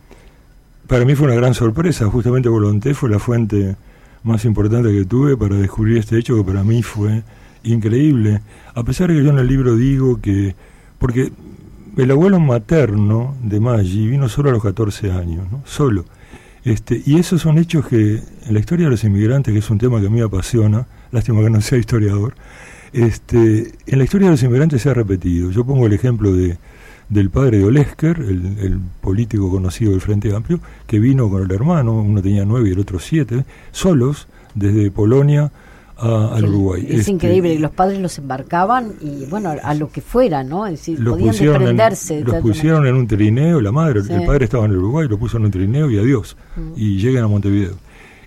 Para 0.88 1.04
mí 1.06 1.16
fue 1.16 1.26
una 1.28 1.36
gran 1.36 1.56
sorpresa, 1.56 2.06
justamente 2.06 2.48
Volonté 2.48 2.94
fue 2.94 3.10
la 3.10 3.18
fuente 3.20 3.76
más 4.24 4.46
importante 4.46 4.92
que 4.92 5.06
tuve 5.06 5.36
para 5.36 5.56
descubrir 5.56 5.98
este 5.98 6.20
hecho 6.20 6.36
que 6.36 6.44
para 6.44 6.64
mí 6.64 6.84
fue 6.84 7.24
increíble. 7.64 8.42
A 8.76 8.84
pesar 8.84 9.08
de 9.10 9.16
que 9.16 9.24
yo 9.24 9.32
en 9.32 9.40
el 9.40 9.48
libro 9.48 9.76
digo 9.76 10.22
que, 10.22 10.56
porque 11.00 11.32
el 11.98 12.12
abuelo 12.12 12.40
materno 12.40 13.36
de 13.42 13.60
Maggi 13.60 14.08
vino 14.08 14.28
solo 14.30 14.50
a 14.50 14.54
los 14.54 14.64
14 14.64 15.12
años, 15.12 15.50
¿no? 15.52 15.62
solo. 15.66 16.06
Este, 16.64 17.02
y 17.06 17.20
esos 17.20 17.42
son 17.42 17.58
hechos 17.58 17.88
que 17.88 18.16
en 18.16 18.54
la 18.54 18.60
historia 18.60 18.86
de 18.86 18.92
los 18.92 19.04
inmigrantes, 19.04 19.54
que 19.54 19.60
es 19.60 19.70
un 19.70 19.78
tema 19.78 20.00
que 20.00 20.08
a 20.08 20.10
mí 20.10 20.20
me 20.20 20.26
apasiona, 20.26 20.88
lástima 21.12 21.44
que 21.44 21.50
no 21.50 21.62
sea 21.62 21.78
historiador, 21.78 22.34
este, 22.92 23.74
en 23.86 23.98
la 23.98 24.04
historia 24.04 24.28
de 24.28 24.32
los 24.32 24.44
inmigrantes 24.44 24.82
se 24.82 24.90
ha 24.90 24.94
repetido. 24.94 25.52
Yo 25.52 25.64
pongo 25.64 25.86
el 25.86 25.94
ejemplo 25.94 26.34
de, 26.34 26.58
del 27.10 27.30
padre 27.30 27.60
de 27.60 27.66
Olesker, 27.66 28.18
el, 28.20 28.58
el 28.60 28.80
político 29.02 29.52
conocido 29.52 29.92
del 29.92 30.02
Frente 30.02 30.36
Amplio, 30.36 30.60
que 30.88 30.98
vino 30.98 31.30
con 31.30 31.44
el 31.44 31.52
hermano, 31.52 31.94
uno 31.94 32.22
tenía 32.22 32.46
nueve 32.46 32.70
y 32.70 32.72
el 32.72 32.80
otro 32.80 33.00
siete, 33.00 33.46
solos 33.72 34.28
desde 34.56 34.90
Polonia 34.90 35.52
a- 35.98 36.36
al 36.36 36.46
Uruguay. 36.46 36.86
Es 36.90 37.00
Este, 37.02 37.12
increíble, 37.12 37.58
los 37.60 37.72
padres 37.72 38.00
los 38.00 38.18
embarcaban 38.18 38.94
y 39.02 39.26
bueno, 39.26 39.54
a 39.64 39.74
lo 39.74 39.90
que 39.90 40.02
fuera, 40.02 40.44
¿no? 40.44 40.66
Es 40.66 40.74
decir, 40.74 41.00
los 41.00 41.14
podían 41.14 41.30
pusieron, 41.30 41.56
en, 41.56 41.60
desprenderse. 41.62 42.16
de 42.16 42.24
los 42.24 42.36
pusieron 42.42 42.88
en 42.88 42.96
un 42.96 43.08
trineo, 43.08 43.62
la 43.62 43.72
madre, 43.72 44.04
Sí. 44.04 44.14
el 44.14 44.26
padre 44.26 44.46
estaba 44.46 44.66
en 44.66 44.72
el 44.72 44.78
Uruguay, 44.78 45.08
lo 45.10 45.18
puso 45.18 45.38
en 45.38 45.46
un 45.46 45.52
trineo 45.52 45.90
y 45.90 45.98
adiós, 45.98 46.36
Mm. 46.56 46.62
y 46.76 46.98
llegan 46.98 47.24
a 47.24 47.28
Montevideo. 47.28 47.76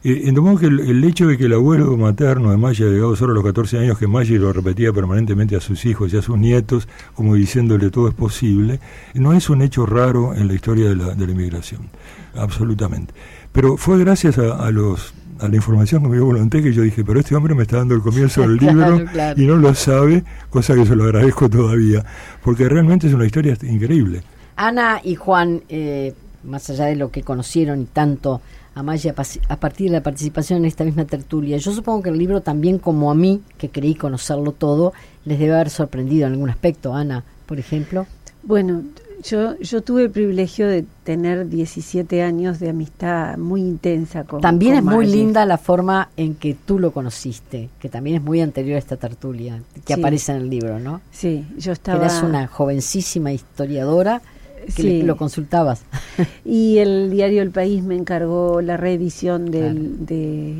Eh, 0.05 0.23
en 0.27 0.35
modo 0.37 0.57
que 0.57 0.67
el, 0.67 0.79
el 0.79 1.03
hecho 1.03 1.27
de 1.27 1.37
que 1.37 1.47
el 1.47 1.53
abuelo 1.55 1.97
materno 1.97 2.53
de 2.53 2.57
Maggi 2.57 2.85
haya 2.85 2.93
llegado 2.93 3.17
solo 3.17 3.33
a 3.33 3.35
los 3.35 3.45
14 3.45 3.79
años, 3.81 3.99
que 3.99 4.07
Maggi 4.07 4.39
lo 4.39 4.53
repetía 4.53 4.93
permanentemente 4.93 5.57
a 5.57 5.61
sus 5.61 5.85
hijos 5.87 6.13
y 6.15 6.17
a 6.17 6.23
sus 6.23 6.39
nietos, 6.39 6.87
como 7.15 7.35
diciéndole 7.35 7.91
todo 7.91 8.07
es 8.09 8.15
posible, 8.15 8.79
no 9.15 9.33
es 9.33 9.51
un 9.51 9.61
hecho 9.61 9.87
raro 9.87 10.35
en 10.35 10.47
la 10.47 10.55
historia 10.55 10.89
de 10.89 10.95
la, 10.97 11.15
de 11.17 11.27
la 11.27 11.33
inmigración, 11.33 11.89
absolutamente. 12.37 13.13
Pero 13.53 13.77
fue 13.77 13.99
gracias 13.99 14.39
a, 14.39 14.65
a 14.65 14.71
los 14.71 15.15
a 15.41 15.49
la 15.49 15.57
información 15.57 16.03
que 16.03 16.09
me 16.09 16.17
dio 16.17 16.27
Volonté 16.27 16.63
que 16.63 16.73
yo 16.73 16.83
dije, 16.83 17.05
pero 17.05 17.21
este 17.21 17.35
hombre 17.35 17.55
me 17.55 17.63
está 17.63 17.79
dando 17.79 17.95
el 17.95 18.01
comienzo 18.03 18.43
del 18.43 18.59
Claro, 18.59 18.97
libro 18.97 19.13
claro. 19.13 19.41
y 19.41 19.47
no 19.47 19.57
lo 19.57 19.75
sabe, 19.75 20.25
cosa 20.51 20.75
que 20.75 20.85
se 20.87 20.97
lo 20.97 21.05
agradezco 21.05 21.49
todavía, 21.49 22.05
porque 22.43 22.69
realmente 22.69 23.07
es 23.07 23.15
una 23.15 23.27
historia 23.27 23.57
increíble. 23.63 24.23
Ana 24.57 25.01
y 25.03 25.15
Juan, 25.15 25.63
eh, 25.69 26.15
más 26.45 26.69
allá 26.71 26.87
de 26.87 26.97
lo 26.97 27.11
que 27.11 27.23
conocieron 27.23 27.81
y 27.83 27.85
tanto 27.85 28.41
a 28.75 28.83
Maya 28.83 29.15
a 29.49 29.57
partir 29.57 29.89
de 29.91 29.97
la 29.97 30.03
participación 30.03 30.61
en 30.61 30.65
esta 30.67 30.85
misma 30.85 31.05
tertulia, 31.05 31.57
yo 31.57 31.73
supongo 31.73 32.03
que 32.03 32.11
el 32.11 32.19
libro 32.19 32.41
también 32.43 32.79
como 32.79 33.11
a 33.11 33.15
mí, 33.15 33.43
que 33.57 33.71
creí 33.71 33.95
conocerlo 33.95 34.53
todo, 34.53 34.93
les 35.25 35.39
debe 35.39 35.55
haber 35.55 35.71
sorprendido 35.71 36.27
en 36.27 36.33
algún 36.35 36.51
aspecto. 36.51 36.95
Ana, 36.95 37.25
por 37.47 37.59
ejemplo. 37.59 38.07
Bueno, 38.45 38.83
yo, 39.23 39.59
yo 39.59 39.83
tuve 39.83 40.05
el 40.05 40.11
privilegio 40.11 40.67
de 40.69 40.85
tener 41.05 41.49
17 41.49 42.23
años 42.23 42.59
de 42.61 42.71
amistad 42.71 43.37
muy 43.37 43.61
intensa 43.61 44.25
con 44.25 44.41
También 44.41 44.77
con 44.77 44.89
es 44.89 44.95
muy 44.97 45.07
linda 45.07 45.45
la 45.47 45.59
forma 45.59 46.09
en 46.17 46.35
que 46.35 46.55
tú 46.55 46.79
lo 46.79 46.93
conociste, 46.93 47.69
que 47.81 47.89
también 47.89 48.17
es 48.17 48.23
muy 48.23 48.41
anterior 48.41 48.77
a 48.77 48.79
esta 48.79 48.97
tertulia, 48.97 49.61
que 49.85 49.95
Sí. 49.95 50.01
aparece 50.01 50.33
en 50.33 50.39
el 50.39 50.51
libro, 50.51 50.79
¿no? 50.79 51.01
Sí, 51.11 51.45
yo 51.59 51.73
estaba... 51.73 51.99
eras 51.99 52.23
una 52.23 52.47
jovencísima 52.47 53.33
historiadora 53.33 54.23
que 54.67 54.73
Sí. 54.73 54.83
le- 54.83 55.03
lo 55.05 55.17
consultabas. 55.17 55.83
Y 56.45 56.79
el 56.79 57.11
diario 57.11 57.43
El 57.43 57.51
País 57.51 57.83
me 57.83 57.95
encargó 57.97 58.61
la 58.61 58.77
reedición 58.77 59.51
del, 59.51 60.05
de, 60.07 60.55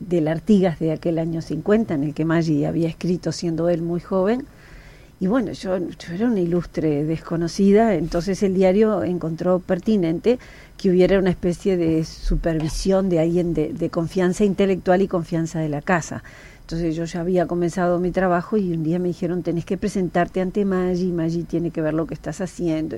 del 0.00 0.28
Artigas 0.28 0.78
de 0.78 0.92
aquel 0.92 1.18
año 1.18 1.40
50, 1.42 1.94
en 1.94 2.04
el 2.04 2.14
que 2.14 2.24
Maggi 2.24 2.64
había 2.64 2.88
escrito 2.88 3.32
siendo 3.32 3.68
él 3.68 3.82
muy 3.82 4.00
joven. 4.00 4.46
Y 5.20 5.26
bueno, 5.26 5.52
yo, 5.52 5.78
yo 5.78 6.14
era 6.14 6.26
una 6.26 6.40
ilustre 6.40 7.04
desconocida, 7.04 7.94
entonces 7.94 8.42
el 8.42 8.54
diario 8.54 9.04
encontró 9.04 9.60
pertinente 9.60 10.38
que 10.76 10.90
hubiera 10.90 11.18
una 11.18 11.30
especie 11.30 11.76
de 11.76 12.04
supervisión 12.04 13.08
de 13.08 13.20
alguien 13.20 13.54
de, 13.54 13.72
de 13.72 13.90
confianza 13.90 14.44
intelectual 14.44 15.02
y 15.02 15.08
confianza 15.08 15.60
de 15.60 15.68
la 15.68 15.82
casa. 15.82 16.22
Entonces 16.64 16.96
yo 16.96 17.04
ya 17.04 17.20
había 17.20 17.46
comenzado 17.46 18.00
mi 18.00 18.10
trabajo 18.10 18.56
y 18.56 18.72
un 18.72 18.82
día 18.82 18.98
me 18.98 19.08
dijeron, 19.08 19.42
tenés 19.42 19.66
que 19.66 19.76
presentarte 19.76 20.40
ante 20.40 20.64
Maggi, 20.64 21.12
Maggi 21.12 21.42
tiene 21.42 21.70
que 21.70 21.82
ver 21.82 21.92
lo 21.92 22.06
que 22.06 22.14
estás 22.14 22.40
haciendo. 22.40 22.96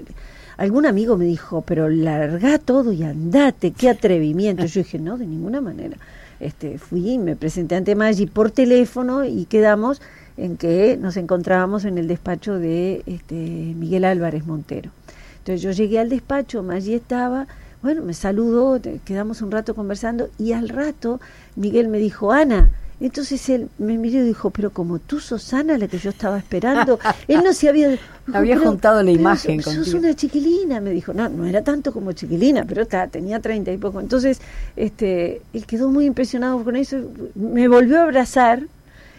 Algún 0.56 0.86
amigo 0.86 1.16
me 1.16 1.24
dijo, 1.24 1.62
pero 1.62 1.88
larga 1.88 2.58
todo 2.58 2.92
y 2.92 3.02
andate, 3.02 3.72
qué 3.72 3.90
atrevimiento. 3.90 4.64
Yo 4.66 4.82
dije, 4.82 5.00
no, 5.00 5.18
de 5.18 5.26
ninguna 5.26 5.60
manera. 5.60 5.96
Este, 6.38 6.78
fui 6.78 7.10
y 7.10 7.18
me 7.18 7.34
presenté 7.34 7.74
ante 7.74 7.96
Maggi 7.96 8.26
por 8.26 8.52
teléfono 8.52 9.24
y 9.24 9.46
quedamos 9.46 10.00
en 10.36 10.56
que 10.56 10.96
nos 11.00 11.16
encontrábamos 11.16 11.84
en 11.84 11.98
el 11.98 12.08
despacho 12.08 12.58
de 12.58 13.02
este, 13.06 13.34
Miguel 13.34 14.04
Álvarez 14.04 14.46
Montero. 14.46 14.90
Entonces 15.38 15.62
yo 15.62 15.70
llegué 15.70 15.98
al 15.98 16.08
despacho, 16.08 16.62
Maggi 16.62 16.94
estaba, 16.94 17.46
bueno, 17.82 18.02
me 18.02 18.14
saludó, 18.14 18.80
quedamos 19.04 19.42
un 19.42 19.50
rato 19.50 19.74
conversando 19.74 20.28
y 20.38 20.52
al 20.52 20.68
rato 20.68 21.20
Miguel 21.54 21.88
me 21.88 21.98
dijo, 21.98 22.32
Ana, 22.32 22.70
entonces 22.98 23.48
él 23.50 23.68
me 23.78 23.98
miró 23.98 24.18
y 24.20 24.22
dijo, 24.26 24.50
pero 24.50 24.70
como 24.70 24.98
tú 24.98 25.20
sos 25.20 25.52
Ana, 25.54 25.76
la 25.78 25.86
que 25.86 25.98
yo 25.98 26.10
estaba 26.10 26.38
esperando, 26.38 26.98
él 27.28 27.42
no 27.44 27.52
se 27.52 27.68
había... 27.68 27.88
dijo, 27.90 28.02
Había 28.32 28.56
"Pero- 28.56 28.70
juntado 28.70 29.02
la 29.02 29.10
imagen 29.12 29.62
sos- 29.62 29.74
Sos 29.74 29.84
contigo". 29.84 29.98
una 30.00 30.14
chiquilina, 30.16 30.80
me 30.80 30.90
dijo. 30.90 31.12
No, 31.14 31.28
no 31.28 31.44
era 31.46 31.62
tanto 31.62 31.92
como 31.92 32.10
chiquilina, 32.12 32.64
pero 32.66 32.82
está, 32.82 33.06
tenía 33.06 33.38
treinta 33.38 33.70
y 33.70 33.76
poco. 33.78 34.00
Entonces, 34.00 34.40
este, 34.76 35.42
él 35.52 35.64
quedó 35.66 35.90
muy 35.90 36.06
impresionado 36.06 36.64
con 36.64 36.74
eso, 36.74 36.96
me 37.36 37.68
volvió 37.68 38.00
a 38.00 38.02
abrazar 38.04 38.62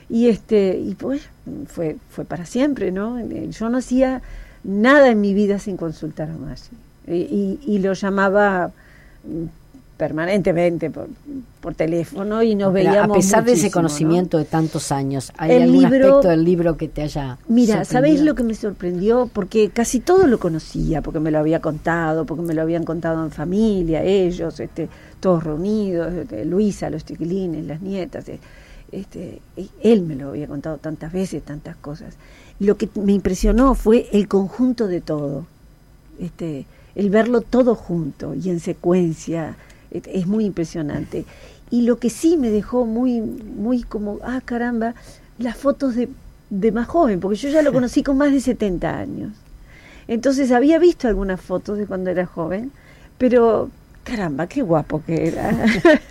y 0.10 0.28
este, 0.30 0.78
y 0.78 0.96
pues 0.96 1.22
fue, 1.68 1.98
fue 2.10 2.24
para 2.26 2.46
siempre, 2.46 2.92
¿no? 2.92 3.20
Yo 3.50 3.70
no 3.70 3.78
hacía 3.78 4.22
nada 4.64 5.10
en 5.10 5.22
mi 5.22 5.34
vida 5.34 5.60
sin 5.60 5.78
consultar 5.78 6.30
a 6.30 6.34
Maggi. 6.34 6.62
Y, 7.08 7.14
y- 7.14 7.60
y 7.66 7.80
lo 7.80 7.94
llamaba 7.94 8.72
mm, 9.24 9.46
permanentemente 9.98 10.90
por, 10.92 11.08
por 11.62 11.74
teléfono 11.74 12.44
y 12.44 12.54
nos 12.54 12.72
Pero 12.72 12.90
veíamos 12.90 13.18
a 13.18 13.20
pesar 13.20 13.44
de 13.46 13.54
ese 13.54 13.72
conocimiento 13.72 14.38
de 14.38 14.46
tantos 14.46 14.92
años, 14.92 15.32
¿hay 15.38 15.52
El 15.54 15.64
algún 15.64 15.84
libro- 15.90 16.08
aspecto 16.08 16.30
del 16.30 16.44
libro 16.44 16.78
que 16.78 16.88
te 16.88 17.02
haya 17.02 17.38
Mira, 17.48 17.84
¿sabéis 17.84 18.22
lo 18.22 18.36
que 18.36 18.44
me 18.44 18.54
sorprendió? 18.54 19.28
Porque 19.34 19.70
casi 19.72 20.00
todo 20.00 20.28
lo 20.28 20.38
conocía, 20.40 21.02
porque 21.02 21.20
me 21.20 21.32
lo 21.32 21.40
había 21.40 21.62
contado, 21.62 22.26
porque 22.26 22.44
me 22.44 22.54
lo 22.54 22.62
habían 22.62 22.84
contado 22.84 23.24
en 23.24 23.32
familia, 23.32 24.04
ellos, 24.04 24.60
este, 24.60 24.88
todos 25.20 25.44
reunidos, 25.44 26.14
este, 26.14 26.46
Luisa, 26.46 26.90
los 26.92 27.04
chiquilines, 27.04 27.66
las 27.66 27.82
nietas. 27.82 28.30
eh. 28.30 28.40
Este, 28.92 29.42
él 29.84 30.02
me 30.04 30.16
lo 30.16 30.30
había 30.30 30.48
contado 30.48 30.78
tantas 30.78 31.12
veces, 31.12 31.44
tantas 31.44 31.76
cosas. 31.76 32.16
Lo 32.60 32.78
que 32.78 32.90
me 32.96 33.14
impresionó 33.14 33.76
fue 33.76 34.08
el 34.14 34.28
conjunto 34.28 34.88
de 34.88 35.02
todo, 35.02 35.46
este, 36.20 36.66
el 36.96 37.10
verlo 37.10 37.42
todo 37.42 37.76
junto 37.76 38.34
y 38.34 38.50
en 38.50 38.60
secuencia, 38.60 39.56
es 39.92 40.28
muy 40.28 40.46
impresionante. 40.46 41.26
Y 41.70 41.82
lo 41.82 42.00
que 42.00 42.10
sí 42.10 42.38
me 42.38 42.50
dejó 42.50 42.86
muy, 42.86 43.20
muy 43.22 43.84
como, 43.84 44.20
ah, 44.24 44.42
caramba, 44.44 44.96
las 45.38 45.58
fotos 45.58 45.96
de, 45.96 46.10
de 46.50 46.72
más 46.72 46.88
joven, 46.88 47.20
porque 47.20 47.38
yo 47.38 47.50
ya 47.50 47.62
lo 47.62 47.74
conocí 47.74 48.04
con 48.04 48.18
más 48.18 48.32
de 48.32 48.40
70 48.40 48.98
años. 48.98 49.34
Entonces 50.08 50.52
había 50.52 50.80
visto 50.80 51.08
algunas 51.08 51.42
fotos 51.42 51.78
de 51.78 51.86
cuando 51.86 52.10
era 52.10 52.26
joven, 52.26 52.72
pero 53.18 53.70
caramba, 54.08 54.48
qué 54.48 54.62
guapo 54.62 55.04
que 55.06 55.28
era. 55.28 55.66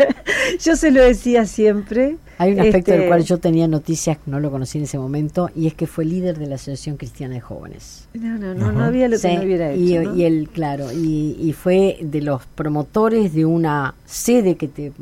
yo 0.60 0.76
se 0.76 0.90
lo 0.90 1.02
decía 1.02 1.46
siempre. 1.46 2.16
Hay 2.38 2.52
un 2.52 2.60
aspecto 2.60 2.90
del 2.90 3.00
Este, 3.00 3.08
cual 3.08 3.24
yo 3.24 3.38
tenía 3.38 3.66
noticias, 3.66 4.18
no 4.26 4.38
lo 4.40 4.50
conocí 4.50 4.76
en 4.76 4.84
ese 4.84 4.98
momento, 4.98 5.48
y 5.54 5.66
es 5.66 5.74
que 5.74 5.86
fue 5.86 6.04
líder 6.04 6.38
de 6.38 6.46
la 6.46 6.56
Asociación 6.56 6.98
Cristiana 6.98 7.34
de 7.34 7.40
Jóvenes. 7.40 8.08
No, 8.12 8.36
no, 8.36 8.54
no, 8.54 8.72
no 8.72 8.84
había 8.84 9.08
lo 9.08 9.18
que 9.18 9.34
no 9.34 9.42
hubiera 9.42 9.72
hecho. 9.72 9.80
y, 9.80 9.98
¿no? 9.98 10.14
y 10.14 10.24
él, 10.24 10.50
claro, 10.52 10.92
y, 10.92 11.36
y 11.40 11.54
fue 11.54 11.98
de 12.02 12.20
los 12.20 12.44
promotores 12.44 13.32
de 13.32 13.46
una 13.46 13.94
sede 14.04 14.56
que 14.56 14.68
te 14.68 14.92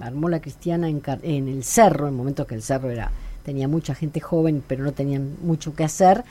armó 0.00 0.30
la 0.30 0.40
Cristiana 0.40 0.88
en 0.88 1.48
el 1.48 1.62
Cerro, 1.62 2.08
en 2.08 2.16
momentos 2.16 2.46
que 2.46 2.54
el 2.54 2.62
Cerro 2.62 2.90
era 2.90 3.10
tenía 3.48 3.66
mucha 3.66 3.94
gente 3.94 4.20
joven, 4.20 4.62
pero 4.66 4.84
no 4.84 4.92
tenían 4.92 5.36
mucho 5.42 5.74
que 5.74 5.82
hacer. 5.82 6.22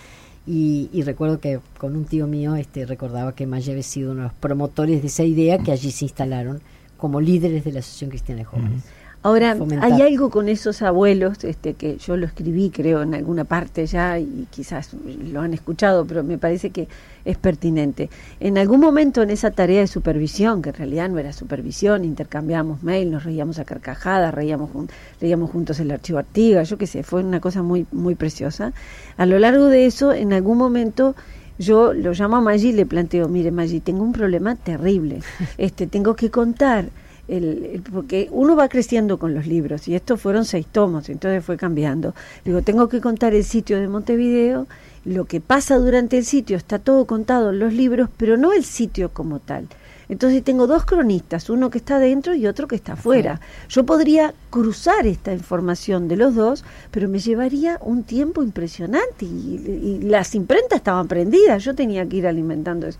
Y, 0.47 0.89
y 0.93 1.03
recuerdo 1.03 1.39
que 1.39 1.59
con 1.77 1.95
un 1.95 2.05
tío 2.05 2.25
mío 2.25 2.55
este 2.55 2.85
recordaba 2.85 3.35
que 3.35 3.45
Maggi 3.45 3.71
había 3.71 3.83
sido 3.83 4.11
uno 4.11 4.21
de 4.21 4.27
los 4.27 4.33
promotores 4.33 5.01
de 5.01 5.07
esa 5.07 5.23
idea 5.23 5.57
que 5.57 5.73
allí 5.73 5.91
se 5.91 6.05
instalaron 6.05 6.61
como 6.95 7.21
líderes 7.21 7.63
de 7.65 7.73
la 7.73 7.79
Asociación 7.79 8.09
Cristiana 8.09 8.39
de 8.39 8.45
Jóvenes. 8.45 8.83
Ahora, 9.27 9.55
fomentar. 9.55 9.91
hay 9.91 10.01
algo 10.01 10.29
con 10.29 10.47
esos 10.47 10.81
abuelos, 10.81 11.43
este, 11.43 11.73
que 11.73 11.97
yo 11.97 12.15
lo 12.17 12.25
escribí, 12.25 12.69
creo, 12.69 13.01
en 13.01 13.13
alguna 13.13 13.43
parte 13.43 13.85
ya, 13.85 14.17
y 14.19 14.47
quizás 14.49 14.91
lo 15.31 15.41
han 15.41 15.53
escuchado, 15.53 16.05
pero 16.05 16.23
me 16.23 16.37
parece 16.37 16.69
que 16.69 16.87
es 17.25 17.37
pertinente. 17.37 18.09
En 18.39 18.57
algún 18.57 18.79
momento 18.79 19.21
en 19.21 19.29
esa 19.29 19.51
tarea 19.51 19.81
de 19.81 19.87
supervisión, 19.87 20.61
que 20.61 20.69
en 20.69 20.75
realidad 20.75 21.09
no 21.09 21.19
era 21.19 21.33
supervisión, 21.33 22.05
intercambiábamos 22.05 22.83
mail, 22.83 23.11
nos 23.11 23.23
reíamos 23.25 23.59
a 23.59 23.65
carcajadas, 23.65 24.33
reíamos 24.33 24.69
jun- 24.71 24.89
leíamos 25.19 25.51
juntos 25.51 25.79
el 25.79 25.91
archivo 25.91 26.19
Artigas, 26.19 26.69
yo 26.69 26.77
qué 26.77 26.87
sé, 26.87 27.03
fue 27.03 27.21
una 27.23 27.39
cosa 27.41 27.61
muy, 27.63 27.85
muy 27.91 28.15
preciosa. 28.15 28.71
A 29.17 29.25
lo 29.25 29.39
largo 29.39 29.65
de 29.65 29.85
eso, 29.87 30.13
en 30.13 30.31
algún 30.31 30.57
momento 30.57 31.15
yo 31.59 31.91
lo 31.93 32.13
llamo 32.13 32.35
a 32.37 32.41
Maggi 32.41 32.69
y 32.69 32.71
le 32.73 32.85
planteo, 32.85 33.27
mire 33.27 33.51
Maggi, 33.51 33.79
tengo 33.81 34.03
un 34.03 34.13
problema 34.13 34.55
terrible, 34.55 35.19
este, 35.57 35.85
tengo 35.87 36.15
que 36.15 36.29
contar 36.29 36.85
el, 37.27 37.65
el- 37.73 37.81
porque 37.81 38.27
uno 38.31 38.55
va 38.55 38.69
creciendo 38.69 39.17
con 39.19 39.33
los 39.33 39.47
libros 39.47 39.87
y 39.87 39.95
estos 39.95 40.19
fueron 40.21 40.45
seis 40.45 40.65
tomos, 40.71 41.09
entonces 41.09 41.43
fue 41.43 41.57
cambiando. 41.57 42.13
Digo, 42.45 42.61
tengo 42.61 42.87
que 42.89 43.01
contar 43.01 43.33
el 43.33 43.43
sitio 43.43 43.79
de 43.79 43.87
Montevideo, 43.87 44.67
lo 45.05 45.25
que 45.25 45.39
pasa 45.41 45.77
durante 45.77 46.17
el 46.17 46.25
sitio 46.25 46.57
está 46.57 46.79
todo 46.79 47.05
contado 47.05 47.51
en 47.51 47.59
los 47.59 47.73
libros, 47.73 48.09
pero 48.17 48.37
no 48.37 48.53
el 48.53 48.63
sitio 48.63 49.09
como 49.09 49.39
tal. 49.39 49.67
Entonces 50.09 50.41
tengo 50.41 50.67
dos 50.67 50.85
cronistas, 50.85 51.49
uno 51.49 51.69
que 51.69 51.79
está 51.79 51.99
dentro 51.99 52.33
y 52.33 52.47
otro 52.47 52.65
que 52.67 52.77
está 52.77 52.93
afuera. 52.93 53.41
Yo 53.67 53.85
podría 53.85 54.33
cruzar 54.49 55.05
esta 55.05 55.33
información 55.33 56.07
de 56.07 56.15
los 56.15 56.33
dos, 56.33 56.63
pero 56.91 57.09
me 57.09 57.19
llevaría 57.19 57.77
un 57.81 58.03
tiempo 58.03 58.41
impresionante 58.41 59.25
y, 59.25 59.99
y 60.01 60.05
las 60.05 60.33
imprentas 60.33 60.77
estaban 60.77 61.09
prendidas, 61.09 61.61
yo 61.65 61.75
tenía 61.75 62.05
que 62.07 62.17
ir 62.17 62.27
alimentando 62.27 62.87
eso. 62.87 62.99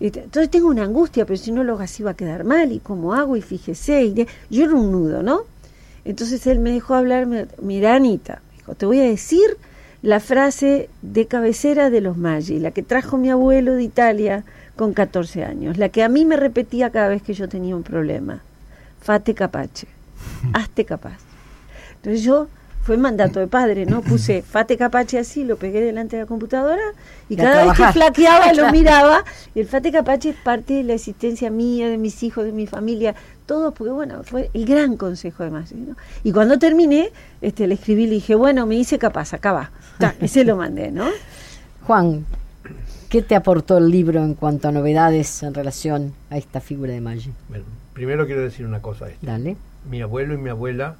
Entonces 0.00 0.50
tengo 0.50 0.68
una 0.68 0.84
angustia, 0.84 1.26
pero 1.26 1.36
si 1.36 1.50
no 1.50 1.64
lo 1.64 1.72
hago 1.74 1.82
así 1.82 2.02
va 2.02 2.12
a 2.12 2.14
quedar 2.14 2.44
mal, 2.44 2.70
y 2.72 2.78
cómo 2.78 3.14
hago, 3.14 3.36
y 3.36 3.42
fíjese, 3.42 4.02
y 4.04 4.12
de- 4.14 4.28
yo 4.50 4.64
era 4.64 4.74
un 4.74 4.92
nudo, 4.92 5.22
¿no? 5.22 5.40
Entonces 6.04 6.46
él 6.46 6.60
me 6.60 6.70
dejó 6.70 6.94
hablar, 6.94 7.26
mira 7.60 7.94
Anita, 7.94 8.40
me 8.50 8.56
dijo, 8.58 8.74
te 8.74 8.86
voy 8.86 9.00
a 9.00 9.04
decir 9.04 9.56
la 10.02 10.20
frase 10.20 10.88
de 11.02 11.26
cabecera 11.26 11.90
de 11.90 12.00
los 12.00 12.16
Maggi, 12.16 12.60
la 12.60 12.70
que 12.70 12.82
trajo 12.84 13.18
mi 13.18 13.30
abuelo 13.30 13.74
de 13.74 13.82
Italia 13.82 14.44
con 14.76 14.94
14 14.94 15.42
años, 15.44 15.76
la 15.76 15.88
que 15.88 16.04
a 16.04 16.08
mí 16.08 16.24
me 16.24 16.36
repetía 16.36 16.90
cada 16.90 17.08
vez 17.08 17.20
que 17.22 17.34
yo 17.34 17.48
tenía 17.48 17.74
un 17.74 17.82
problema. 17.82 18.40
Fate 19.00 19.34
capace, 19.34 19.88
hazte 20.52 20.84
capaz. 20.84 21.18
Entonces 21.96 22.22
yo, 22.22 22.46
fue 22.88 22.96
mandato 22.96 23.38
de 23.38 23.48
padre, 23.48 23.84
¿no? 23.84 24.00
Puse 24.00 24.40
fate 24.40 24.78
capace 24.78 25.18
así, 25.18 25.44
lo 25.44 25.58
pegué 25.58 25.82
delante 25.82 26.16
de 26.16 26.22
la 26.22 26.26
computadora 26.26 26.80
y 27.28 27.36
cada 27.36 27.66
vez 27.66 27.76
que 27.76 27.92
flaqueaba 27.92 28.54
lo 28.54 28.72
miraba. 28.72 29.24
Y 29.54 29.60
el 29.60 29.66
fate 29.66 29.92
capace 29.92 30.30
es 30.30 30.36
parte 30.36 30.72
de 30.72 30.84
la 30.84 30.94
existencia 30.94 31.50
mía, 31.50 31.90
de 31.90 31.98
mis 31.98 32.22
hijos, 32.22 32.46
de 32.46 32.52
mi 32.52 32.66
familia, 32.66 33.14
todo, 33.44 33.72
porque 33.74 33.92
bueno, 33.92 34.22
fue 34.22 34.48
el 34.54 34.64
gran 34.64 34.96
consejo 34.96 35.44
de 35.44 35.50
Maggi, 35.50 35.74
¿no? 35.74 35.96
Y 36.24 36.32
cuando 36.32 36.58
terminé, 36.58 37.10
este, 37.42 37.66
le 37.66 37.74
escribí 37.74 38.04
y 38.04 38.06
le 38.06 38.14
dije, 38.14 38.34
bueno, 38.34 38.64
me 38.64 38.76
hice 38.76 38.98
capaz, 38.98 39.34
acá 39.34 39.52
va. 39.52 39.70
Ta, 39.98 40.14
y 40.22 40.28
se 40.28 40.44
lo 40.44 40.56
mandé, 40.56 40.90
¿no? 40.90 41.08
Juan, 41.86 42.24
¿qué 43.10 43.20
te 43.20 43.34
aportó 43.34 43.76
el 43.76 43.90
libro 43.90 44.24
en 44.24 44.32
cuanto 44.32 44.68
a 44.68 44.72
novedades 44.72 45.42
en 45.42 45.52
relación 45.52 46.14
a 46.30 46.38
esta 46.38 46.62
figura 46.62 46.94
de 46.94 47.02
Maggi? 47.02 47.32
Bueno, 47.50 47.66
primero 47.92 48.24
quiero 48.24 48.40
decir 48.40 48.64
una 48.64 48.80
cosa. 48.80 49.10
Este. 49.10 49.26
Dale. 49.26 49.58
Mi 49.90 50.00
abuelo 50.00 50.32
y 50.32 50.38
mi 50.38 50.48
abuela 50.48 50.96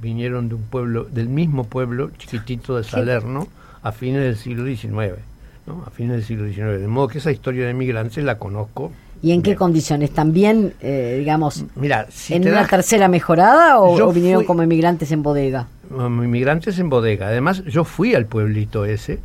vinieron 0.00 0.48
de 0.48 0.54
un 0.56 0.62
pueblo, 0.62 1.04
del 1.04 1.28
mismo 1.28 1.64
pueblo 1.64 2.10
chiquitito 2.18 2.76
de 2.76 2.84
Salerno, 2.84 3.48
a 3.82 3.92
fines 3.92 4.22
del 4.22 4.36
siglo 4.36 4.64
XIX. 4.66 5.18
¿no? 5.66 5.82
A 5.86 5.90
fines 5.90 6.12
del 6.16 6.24
siglo 6.24 6.46
XIX. 6.48 6.80
De 6.80 6.88
modo 6.88 7.08
que 7.08 7.18
esa 7.18 7.30
historia 7.32 7.66
de 7.66 7.74
migrantes 7.74 8.22
la 8.24 8.38
conozco. 8.38 8.92
¿Y 9.20 9.32
en 9.32 9.42
qué 9.42 9.56
condiciones? 9.56 10.12
¿También, 10.12 10.74
eh, 10.80 11.16
digamos, 11.18 11.64
Mira, 11.74 12.06
si 12.08 12.34
en 12.34 12.42
una 12.42 12.52
das- 12.60 12.68
tercera 12.70 13.08
mejorada 13.08 13.80
o, 13.80 14.12
vinieron 14.12 14.42
fui- 14.42 14.46
como 14.46 14.62
inmigrantes 14.62 15.10
en 15.10 15.22
bodega? 15.24 15.66
um, 15.90 16.22
inmigrantes 16.22 16.78
en 16.78 16.88
bodega. 16.88 17.26
Además, 17.26 17.64
yo 17.64 17.82
fui 17.84 18.14
al 18.14 18.26
pueblito 18.26 18.84
ese 18.84 19.18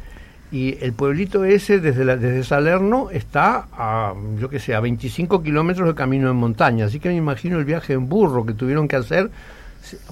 y 0.51 0.77
el 0.83 0.93
pueblito 0.93 1.45
ese 1.45 1.79
desde, 1.79 2.05
la- 2.05 2.17
desde 2.17 2.43
Salerno 2.43 3.09
está 3.12 3.67
a, 3.71 4.13
yo 4.39 4.49
que 4.49 4.59
sé, 4.59 4.73
a 4.73 4.79
25 4.79 5.43
kilómetros 5.43 5.88
de 5.88 5.93
camino 5.93 6.29
en 6.31 6.38
montaña. 6.38 6.86
Así 6.86 6.99
que 6.99 7.09
me 7.09 7.15
imagino 7.15 7.59
el 7.59 7.65
viaje 7.65 7.93
en 7.93 8.09
burro 8.09 8.45
que 8.47 8.53
tuvieron 8.53 8.88
que 8.88 8.95
hacer, 8.95 9.29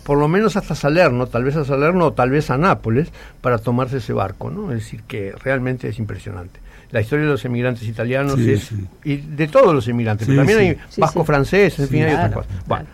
por 0.04 0.18
lo 0.18 0.28
menos 0.28 0.56
hasta 0.58 0.76
Salerno, 0.76 1.28
tal 1.28 1.44
vez 1.44 1.56
a 1.56 1.66
Salerno 1.66 2.08
o 2.08 2.14
tal 2.14 2.30
vez 2.30 2.50
a 2.50 2.58
Nápoles, 2.58 3.10
para 3.42 3.58
tomarse 3.58 3.98
ese 3.98 4.14
barco. 4.14 4.50
¿no? 4.50 4.72
Es 4.72 4.80
decir, 4.80 5.04
que 5.04 5.34
realmente 5.44 5.88
es 5.88 6.00
impresionante. 6.00 6.60
La 6.92 7.00
historia 7.02 7.26
de 7.26 7.32
los 7.32 7.46
emigrantes 7.46 7.84
italianos 7.88 8.36
Sí, 8.36 8.52
es, 8.52 8.64
sí. 8.64 8.86
y 9.06 9.18
de 9.18 9.48
todos 9.48 9.74
los 9.74 9.88
emigrantes, 9.88 10.26
Sí, 10.28 10.34
pero 10.34 10.46
también 10.46 10.60
sí. 10.60 10.66
hay 10.96 11.00
vasco 11.02 11.22
sí. 11.22 11.26
francés, 11.28 11.80
en 11.80 11.86
Sí, 11.88 11.92
fin, 11.94 12.04
hay 12.04 12.14
otras 12.14 12.32
claro, 12.32 12.48
cosas. 12.48 12.68
Bueno, 12.68 12.86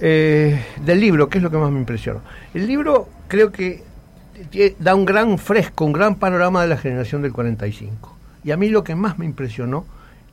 eh, 0.00 0.62
del 0.84 1.00
libro, 1.00 1.28
¿qué 1.28 1.38
es 1.38 1.44
lo 1.44 1.50
que 1.50 1.56
más 1.58 1.70
me 1.70 1.78
impresionó? 1.78 2.20
El 2.54 2.66
libro 2.66 3.08
creo 3.28 3.52
que 3.52 3.82
da 4.78 4.94
un 4.94 5.04
gran 5.04 5.38
fresco, 5.38 5.84
un 5.84 5.92
gran 5.92 6.14
panorama 6.16 6.62
de 6.62 6.68
la 6.68 6.76
generación 6.78 7.22
del 7.22 7.32
45. 7.32 8.16
Y 8.44 8.50
a 8.52 8.56
mí 8.56 8.68
lo 8.68 8.84
que 8.84 8.94
más 8.94 9.18
me 9.18 9.24
impresionó 9.24 9.84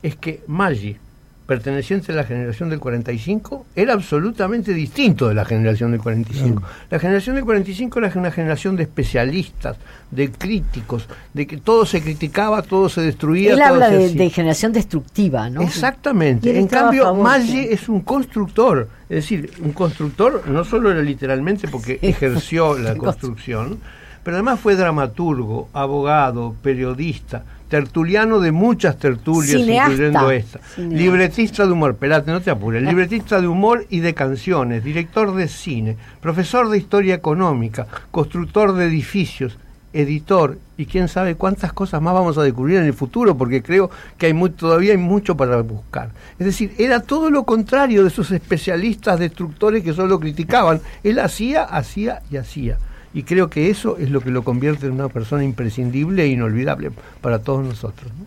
es 0.01 0.15
que 0.15 0.41
Maggi, 0.47 0.97
perteneciente 1.45 2.11
a 2.11 2.15
la 2.15 2.23
generación 2.23 2.69
del 2.69 2.79
45, 2.79 3.65
era 3.75 3.93
absolutamente 3.93 4.73
distinto 4.73 5.27
de 5.27 5.35
la 5.35 5.43
generación 5.43 5.91
del 5.91 6.01
45. 6.01 6.63
La 6.89 6.99
generación 6.99 7.35
del 7.35 7.43
45 7.43 7.99
era 7.99 8.11
una 8.15 8.31
generación 8.31 8.75
de 8.75 8.83
especialistas, 8.83 9.77
de 10.11 10.31
críticos, 10.31 11.07
de 11.33 11.45
que 11.45 11.57
todo 11.57 11.85
se 11.85 12.01
criticaba, 12.01 12.61
todo 12.61 12.87
se 12.87 13.01
destruía. 13.01 13.51
Él 13.51 13.57
todo 13.57 13.67
habla 13.67 13.89
de, 13.89 14.13
de 14.13 14.29
generación 14.29 14.71
destructiva, 14.71 15.49
¿no? 15.49 15.61
Exactamente. 15.61 16.57
En 16.57 16.67
cambio, 16.67 17.13
Maggi 17.13 17.59
es 17.59 17.89
un 17.89 18.01
constructor. 18.01 18.87
Es 19.09 19.17
decir, 19.17 19.51
un 19.61 19.73
constructor 19.73 20.47
no 20.47 20.63
solo 20.63 20.91
era 20.91 21.01
literalmente 21.01 21.67
porque 21.67 21.99
ejerció 22.01 22.77
la 22.77 22.95
construcción, 22.97 23.79
pero 24.23 24.37
además 24.37 24.59
fue 24.59 24.75
dramaturgo, 24.75 25.69
abogado, 25.73 26.55
periodista, 26.61 27.43
tertuliano 27.73 28.39
de 28.39 28.51
muchas 28.51 28.99
tertulias, 28.99 29.59
Cineasta. 29.59 29.91
incluyendo 29.93 30.29
esta. 30.29 30.59
Cineasta. 30.59 30.95
Libretista 30.95 31.65
de 31.65 31.71
humor, 31.71 31.91
espérate, 31.93 32.31
no 32.31 32.39
te 32.39 32.51
apures. 32.51 32.83
Libretista 32.83 33.41
de 33.41 33.47
humor 33.47 33.87
y 33.89 34.01
de 34.01 34.13
canciones, 34.13 34.83
director 34.83 35.33
de 35.33 35.47
cine, 35.47 35.97
profesor 36.21 36.69
de 36.69 36.77
historia 36.77 37.15
económica, 37.15 37.87
constructor 38.11 38.75
de 38.75 38.85
edificios, 38.85 39.57
editor 39.91 40.59
y 40.77 40.85
quién 40.85 41.07
sabe 41.07 41.33
cuántas 41.33 41.73
cosas 41.73 41.99
más 41.99 42.13
vamos 42.13 42.37
a 42.37 42.43
descubrir 42.43 42.77
en 42.77 42.85
el 42.85 42.93
futuro 42.93 43.35
porque 43.35 43.63
creo 43.63 43.89
que 44.19 44.27
hay 44.27 44.33
muy, 44.33 44.51
todavía 44.51 44.91
hay 44.91 44.99
mucho 44.99 45.35
para 45.35 45.59
buscar. 45.63 46.11
Es 46.37 46.45
decir, 46.45 46.75
era 46.77 46.99
todo 46.99 47.31
lo 47.31 47.43
contrario 47.43 48.03
de 48.03 48.09
esos 48.09 48.29
especialistas 48.29 49.19
destructores 49.19 49.83
que 49.83 49.93
solo 49.93 50.19
criticaban. 50.19 50.79
Él 51.03 51.17
hacía, 51.17 51.63
hacía 51.63 52.21
y 52.29 52.37
hacía. 52.37 52.77
Y 53.13 53.23
creo 53.23 53.49
que 53.49 53.69
eso 53.69 53.97
es 53.97 54.09
lo 54.09 54.21
que 54.21 54.31
lo 54.31 54.43
convierte 54.43 54.87
en 54.87 54.93
una 54.93 55.09
persona 55.09 55.43
imprescindible 55.43 56.23
e 56.23 56.27
inolvidable 56.27 56.91
para 57.21 57.39
todos 57.39 57.63
nosotros. 57.63 58.11
¿no? 58.17 58.25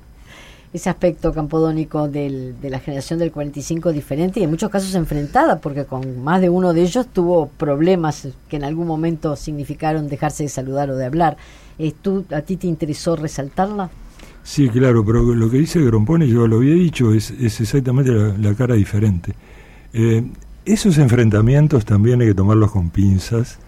Ese 0.72 0.90
aspecto 0.90 1.32
campodónico 1.32 2.06
del- 2.08 2.54
de 2.60 2.70
la 2.70 2.78
generación 2.80 3.18
del 3.18 3.32
45 3.32 3.88
es 3.90 3.94
diferente 3.94 4.40
y 4.40 4.44
en 4.44 4.50
muchos 4.50 4.70
casos 4.70 4.94
enfrentada, 4.94 5.58
porque 5.58 5.86
con 5.86 6.22
más 6.22 6.40
de 6.40 6.50
uno 6.50 6.72
de 6.72 6.82
ellos 6.82 7.06
tuvo 7.12 7.48
problemas 7.48 8.28
que 8.48 8.56
en 8.56 8.64
algún 8.64 8.86
momento 8.86 9.36
significaron 9.36 10.08
dejarse 10.08 10.42
de 10.44 10.48
saludar 10.50 10.90
o 10.90 10.96
de 10.96 11.06
hablar. 11.06 11.36
Eh, 11.78 11.92
¿tú, 12.00 12.24
¿A 12.34 12.42
ti 12.42 12.56
te 12.56 12.66
interesó 12.66 13.16
resaltarla? 13.16 13.90
Sí, 14.44 14.68
claro, 14.68 15.04
pero 15.04 15.22
lo 15.34 15.50
que 15.50 15.58
dice 15.58 15.80
Grompone, 15.82 16.28
yo 16.28 16.46
lo 16.46 16.56
había 16.58 16.74
dicho, 16.74 17.12
es, 17.12 17.32
es 17.32 17.60
exactamente 17.60 18.12
la, 18.12 18.34
la 18.38 18.54
cara 18.54 18.74
diferente. 18.76 19.34
Eh, 19.92 20.24
esos 20.64 20.98
enfrentamientos 20.98 21.84
también 21.84 22.20
hay 22.20 22.28
que 22.28 22.34
tomarlos 22.34 22.70
con 22.70 22.90
pinzas. 22.90 23.58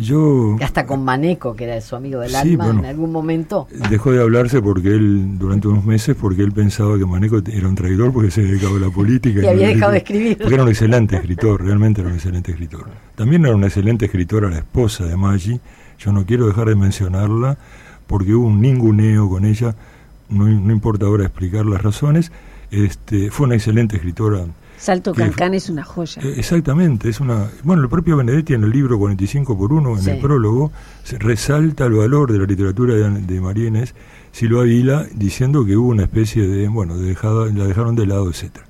Yo... 0.00 0.56
Hasta 0.60 0.86
con 0.86 1.04
Maneco, 1.04 1.54
que 1.54 1.64
era 1.64 1.80
su 1.80 1.94
amigo 1.96 2.20
del 2.20 2.30
Sí, 2.30 2.36
alma, 2.36 2.64
bueno. 2.64 2.80
en 2.80 2.86
algún 2.86 3.12
momento. 3.12 3.68
Dejó 3.90 4.12
de 4.12 4.22
hablarse 4.22 4.60
porque 4.60 4.88
él, 4.88 5.38
durante 5.38 5.68
unos 5.68 5.84
meses, 5.84 6.16
porque 6.20 6.42
él 6.42 6.52
pensaba 6.52 6.98
que 6.98 7.06
Maneco 7.06 7.40
era 7.46 7.68
un 7.68 7.74
traidor 7.74 8.12
porque 8.12 8.30
se 8.30 8.42
dedicaba 8.42 8.76
a 8.76 8.80
la 8.80 8.90
política. 8.90 9.40
Y 9.44 9.46
había 9.46 9.68
dejado 9.68 9.92
de 9.92 9.98
escribir. 9.98 10.38
Porque 10.38 10.54
era 10.54 10.62
un 10.62 10.68
excelente 10.68 11.16
escritor, 11.16 11.62
realmente 11.62 12.00
era 12.00 12.10
un 12.10 12.16
excelente 12.16 12.50
escritor. 12.52 12.86
También 13.14 13.44
era 13.44 13.54
una 13.54 13.66
excelente 13.66 14.06
escritora 14.06 14.48
la 14.50 14.58
esposa 14.58 15.04
de 15.04 15.16
Maggi. 15.16 15.60
Yo 15.98 16.12
no 16.12 16.24
quiero 16.24 16.46
dejar 16.46 16.68
de 16.68 16.76
mencionarla 16.76 17.58
porque 18.06 18.34
hubo 18.34 18.46
un 18.46 18.60
ninguneo 18.60 19.28
con 19.28 19.44
ella, 19.44 19.76
no, 20.28 20.46
no 20.46 20.72
importa 20.72 21.06
ahora 21.06 21.24
explicar 21.24 21.66
las 21.66 21.82
razones. 21.82 22.32
Este, 22.70 23.30
fue 23.30 23.46
una 23.46 23.56
excelente 23.56 23.96
escritora. 23.96 24.44
Salto 24.80 25.12
Cancán 25.14 25.52
es 25.52 25.68
una 25.68 25.84
joya. 25.84 26.22
Eh, 26.22 26.34
Exactamente, 26.38 27.10
es 27.10 27.20
una. 27.20 27.48
Bueno, 27.64 27.82
el 27.82 27.88
propio 27.90 28.16
Benedetti 28.16 28.54
en 28.54 28.64
el 28.64 28.70
libro 28.70 28.98
45 28.98 29.56
por 29.58 29.72
1, 29.72 29.90
en 29.96 30.02
Sí. 30.02 30.10
el 30.10 30.18
prólogo, 30.20 30.72
resalta 31.18 31.84
el 31.84 31.92
valor 31.92 32.32
de 32.32 32.38
la 32.38 32.46
literatura 32.46 32.94
de, 32.94 33.10
de 33.20 33.40
María 33.40 33.68
Inés 33.68 33.94
Silva 34.32 34.62
Vila, 34.62 35.06
diciendo 35.14 35.64
que 35.66 35.76
hubo 35.76 35.88
una 35.90 36.04
especie 36.04 36.46
de. 36.48 36.66
Bueno, 36.68 36.96
de 36.96 37.14
la 37.54 37.64
dejaron 37.66 37.94
de 37.94 38.06
lado, 38.06 38.28
etcétera 38.30 38.64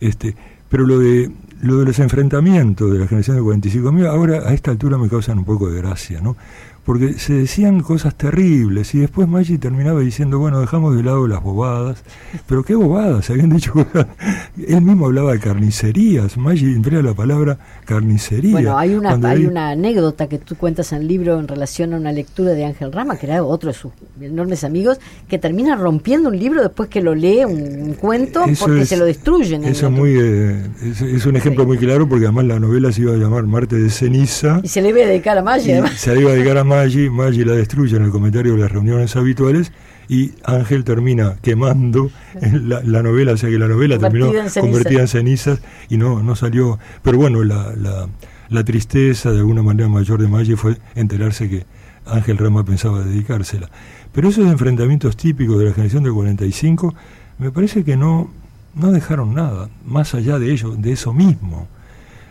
este 0.00 0.34
Pero 0.70 0.86
lo 0.86 0.98
de, 0.98 1.30
lo 1.60 1.76
de 1.78 1.84
los 1.84 1.98
enfrentamientos 1.98 2.90
de 2.90 2.98
la 2.98 3.06
generación 3.06 3.36
del 3.36 3.44
45, 3.44 3.88
a 3.88 3.92
mí 3.92 4.02
ahora 4.06 4.48
a 4.48 4.54
esta 4.54 4.70
altura 4.70 4.96
me 4.96 5.10
causan 5.10 5.38
un 5.38 5.44
poco 5.44 5.68
de 5.70 5.76
gracia, 5.82 6.20
¿no? 6.22 6.36
Porque 6.84 7.12
se 7.14 7.34
decían 7.34 7.80
cosas 7.80 8.16
terribles 8.16 8.94
y 8.94 8.98
después 9.00 9.28
Maggi 9.28 9.58
terminaba 9.58 10.00
diciendo, 10.00 10.38
bueno, 10.38 10.60
dejamos 10.60 10.96
de 10.96 11.02
lado 11.02 11.26
las 11.28 11.42
bobadas. 11.42 12.02
Pero 12.46 12.64
qué 12.64 12.74
bobadas, 12.74 13.26
se 13.26 13.34
habían 13.34 13.50
dicho 13.50 13.72
cosas. 13.74 14.06
Él 14.66 14.80
mismo 14.82 15.06
hablaba 15.06 15.32
de 15.32 15.40
carnicerías. 15.40 16.36
Maggi 16.38 16.64
emplea 16.66 17.02
la 17.02 17.14
palabra 17.14 17.58
carnicería. 17.84 18.52
Bueno, 18.52 18.78
hay 18.78 18.94
una, 18.94 19.10
Cuando 19.10 19.28
hay 19.28 19.42
él- 19.42 19.48
una 19.48 19.70
anécdota 19.70 20.26
que 20.28 20.38
tú 20.38 20.56
cuentas 20.56 20.92
en 20.92 21.02
el 21.02 21.08
libro 21.08 21.38
en 21.38 21.48
relación 21.48 21.92
a 21.92 21.96
una 21.98 22.12
lectura 22.12 22.52
de 22.52 22.64
Ángel 22.64 22.92
Rama, 22.92 23.16
que 23.16 23.26
era 23.26 23.42
otro 23.44 23.68
de 23.68 23.74
sus 23.74 23.92
enormes 24.20 24.64
amigos, 24.64 24.98
que 25.28 25.38
termina 25.38 25.76
rompiendo 25.76 26.28
un 26.30 26.38
libro 26.38 26.62
después 26.62 26.88
que 26.88 27.02
lo 27.02 27.14
lee, 27.14 27.44
un, 27.44 27.60
un 27.82 27.94
cuento, 27.94 28.44
Eso 28.46 28.64
porque 28.66 28.82
es- 28.82 28.88
se 28.88 28.96
lo 28.96 29.04
destruyen. 29.04 29.64
en 29.64 29.70
Eso 29.70 29.86
es, 29.86 29.92
muy, 29.92 30.14
eh, 30.18 30.66
es, 30.82 31.00
es 31.02 31.26
un 31.26 31.36
ejemplo 31.36 31.64
Sí. 31.64 31.68
muy 31.68 31.78
claro 31.78 32.08
porque 32.08 32.24
además 32.24 32.46
la 32.46 32.58
novela 32.58 32.90
se 32.90 33.02
iba 33.02 33.12
a 33.12 33.16
llamar 33.16 33.44
Marte 33.44 33.76
de 33.76 33.90
Ceniza. 33.90 34.60
Y 34.62 34.68
se 34.68 34.80
le 34.80 34.88
iba 34.90 35.00
a 35.02 35.06
dedicar 35.06 35.36
a 35.38 35.42
Maggi, 35.42 35.72
además. 35.72 35.92
se 36.00 36.14
la 36.14 36.20
iba 36.20 36.30
a 36.30 36.34
dedicar 36.34 36.58
a 36.58 36.64
Maggi, 36.70 37.10
Maggi 37.10 37.44
la 37.44 37.54
destruye 37.54 37.96
en 37.96 38.04
el 38.04 38.10
comentario 38.12 38.52
de 38.52 38.60
las 38.60 38.70
reuniones 38.70 39.16
habituales 39.16 39.72
y 40.08 40.34
Ángel 40.44 40.84
termina 40.84 41.34
quemando 41.42 42.12
la, 42.40 42.80
la 42.84 43.02
novela, 43.02 43.32
o 43.32 43.36
sea 43.36 43.50
que 43.50 43.58
la 43.58 43.66
novela 43.66 43.96
Convertida 43.96 44.30
terminó 44.30 44.48
en 44.48 44.72
convertida 44.72 45.00
en 45.00 45.08
cenizas 45.08 45.62
y 45.88 45.96
no, 45.96 46.22
no 46.22 46.36
salió. 46.36 46.78
Pero 47.02 47.18
bueno, 47.18 47.42
la, 47.42 47.74
la, 47.74 48.08
la 48.50 48.64
tristeza 48.64 49.32
de 49.32 49.38
alguna 49.38 49.64
manera 49.64 49.88
mayor 49.88 50.22
de 50.22 50.28
Maggi 50.28 50.54
fue 50.54 50.76
enterarse 50.94 51.48
que 51.48 51.66
Ángel 52.06 52.38
Rama 52.38 52.64
pensaba 52.64 53.02
dedicársela. 53.02 53.68
Pero 54.12 54.28
esos 54.28 54.46
enfrentamientos 54.46 55.16
típicos 55.16 55.58
de 55.58 55.64
la 55.64 55.72
generación 55.72 56.04
del 56.04 56.12
45 56.12 56.94
me 57.38 57.50
parece 57.50 57.82
que 57.82 57.96
no, 57.96 58.30
no 58.76 58.92
dejaron 58.92 59.34
nada, 59.34 59.70
más 59.84 60.14
allá 60.14 60.38
de 60.38 60.52
ello, 60.52 60.76
de 60.76 60.92
eso 60.92 61.12
mismo. 61.12 61.66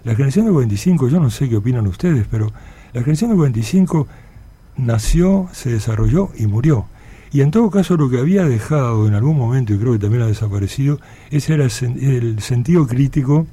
La 0.05 0.13
generación 0.15 0.45
del 0.45 0.53
45, 0.53 1.09
yo 1.09 1.19
no 1.19 1.29
sé 1.29 1.49
qué 1.49 1.57
opinan 1.57 1.87
ustedes, 1.87 2.25
pero 2.31 2.53
la 2.93 3.01
generación 3.01 3.31
del 3.31 3.37
45 3.37 4.07
nació, 4.79 5.47
se 5.51 5.71
desarrolló 5.71 6.29
y 6.37 6.47
murió. 6.47 6.87
Y 7.31 7.41
en 7.41 7.51
todo 7.51 7.69
caso 7.69 7.95
lo 7.95 8.09
que 8.09 8.17
había 8.19 8.43
dejado 8.45 9.07
en 9.07 9.13
algún 9.13 9.37
momento, 9.37 9.73
y 9.73 9.77
creo 9.77 9.93
que 9.93 9.99
también 9.99 10.23
ha 10.23 10.27
desaparecido, 10.27 10.99
ese 11.29 11.53
era 11.53 11.63
el, 11.63 11.69
sen- 11.69 12.01
el 12.01 12.39
sentido 12.41 12.87
crítico. 12.87 13.45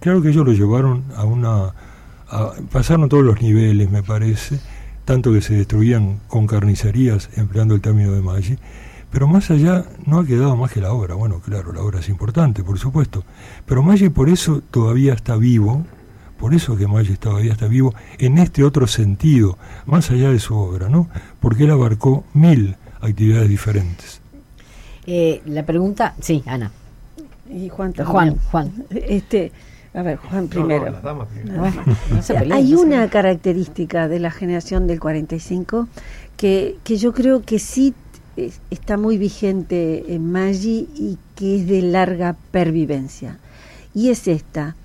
Claro 0.00 0.20
que 0.20 0.30
ellos 0.30 0.44
lo 0.44 0.52
llevaron 0.52 1.04
a 1.16 1.24
una... 1.24 1.74
a- 2.28 2.52
pasaron 2.72 3.08
todos 3.08 3.22
los 3.22 3.40
niveles, 3.40 3.90
me 3.90 4.02
parece, 4.02 4.58
tanto 5.04 5.32
que 5.32 5.42
se 5.42 5.54
destruían 5.54 6.18
con 6.26 6.46
carnicerías, 6.46 7.30
empleando 7.36 7.74
el 7.74 7.80
término 7.80 8.10
de 8.12 8.22
Maggi, 8.22 8.58
pero 9.12 9.28
más 9.28 9.50
allá 9.50 9.84
no 10.06 10.18
ha 10.20 10.24
quedado 10.24 10.56
más 10.56 10.72
que 10.72 10.80
la 10.80 10.92
obra. 10.92 11.14
Bueno, 11.14 11.40
claro, 11.40 11.72
la 11.72 11.82
obra 11.82 12.00
es 12.00 12.08
importante, 12.08 12.64
por 12.64 12.78
supuesto, 12.78 13.24
pero 13.66 13.82
Maggi 13.82 14.08
por 14.08 14.28
eso 14.28 14.60
todavía 14.70 15.14
está 15.14 15.36
vivo, 15.36 15.84
por 16.40 16.54
eso 16.54 16.76
que 16.76 16.86
Maggi 16.88 17.16
todavía 17.16 17.52
está 17.52 17.68
vivo 17.68 17.94
en 18.18 18.38
este 18.38 18.64
otro 18.64 18.86
sentido, 18.86 19.58
más 19.86 20.10
allá 20.10 20.30
de 20.30 20.38
su 20.40 20.56
obra, 20.56 20.88
¿no? 20.88 21.08
Porque 21.40 21.64
él 21.64 21.70
abarcó 21.70 22.24
mil 22.34 22.76
actividades 23.00 23.48
diferentes. 23.48 24.20
Eh, 25.06 25.42
la 25.46 25.64
pregunta, 25.64 26.14
sí, 26.20 26.42
Ana. 26.46 26.70
Y 27.48 27.68
Juan 27.68 27.92
también. 27.92 28.12
Juan, 28.12 28.36
Juan. 28.50 28.72
Este, 28.90 29.52
a 29.94 30.02
ver, 30.02 30.16
Juan 30.18 30.48
primero. 30.48 30.80
No, 30.84 30.86
no, 30.86 30.92
las 30.92 31.02
damas 31.02 31.28
primero. 31.28 31.62
No 32.14 32.22
se 32.22 32.34
peleen, 32.34 32.52
Hay 32.52 32.68
se 32.68 32.76
una 32.76 32.88
peleen. 32.90 33.08
característica 33.08 34.08
de 34.08 34.18
la 34.20 34.30
generación 34.30 34.86
del 34.86 35.00
45 35.00 35.88
que, 36.36 36.76
que 36.84 36.96
yo 36.96 37.12
creo 37.12 37.42
que 37.42 37.58
sí 37.58 37.92
es- 38.36 38.60
está 38.70 38.96
muy 38.96 39.18
vigente 39.18 40.14
en 40.14 40.30
Maggi 40.30 40.88
y 40.94 41.18
que 41.34 41.56
es 41.56 41.66
de 41.66 41.82
larga 41.82 42.36
pervivencia. 42.52 43.38
Y 43.94 44.10
es 44.10 44.28
esta. 44.28 44.76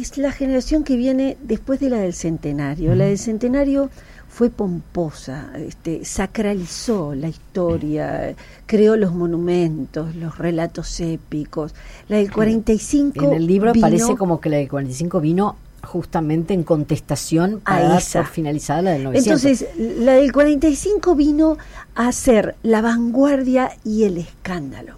Es 0.00 0.16
la 0.18 0.30
generación 0.32 0.84
que 0.84 0.96
viene 0.96 1.36
después 1.42 1.80
de 1.80 1.90
la 1.90 1.96
del 1.98 2.14
centenario. 2.14 2.94
La 2.94 3.06
del 3.06 3.18
centenario 3.18 3.90
fue 4.28 4.50
pomposa, 4.50 5.50
este, 5.56 6.04
sacralizó 6.04 7.14
la 7.14 7.28
historia, 7.28 8.34
creó 8.66 8.96
los 8.96 9.12
monumentos, 9.12 10.14
los 10.14 10.38
relatos 10.38 11.00
épicos. 11.00 11.74
La 12.08 12.18
del 12.18 12.30
45 12.30 13.24
En 13.24 13.32
el 13.32 13.46
libro 13.46 13.72
vino- 13.72 13.86
parece 13.86 14.14
como 14.16 14.40
que 14.40 14.50
la 14.50 14.58
del 14.58 14.68
45 14.68 15.20
vino 15.20 15.56
justamente 15.82 16.54
en 16.54 16.62
contestación 16.64 17.60
A 17.64 17.70
para 17.76 17.98
esa. 17.98 18.20
por 18.20 18.28
finalizada 18.30 18.82
la 18.82 18.90
del 18.92 19.04
900. 19.04 19.44
Entonces, 19.44 19.68
la 19.98 20.12
del 20.12 20.30
45 20.32 21.14
vino 21.14 21.56
a 21.94 22.12
ser 22.12 22.54
la 22.62 22.80
vanguardia 22.82 23.70
y 23.84 24.04
el 24.04 24.18
escándalo, 24.18 24.94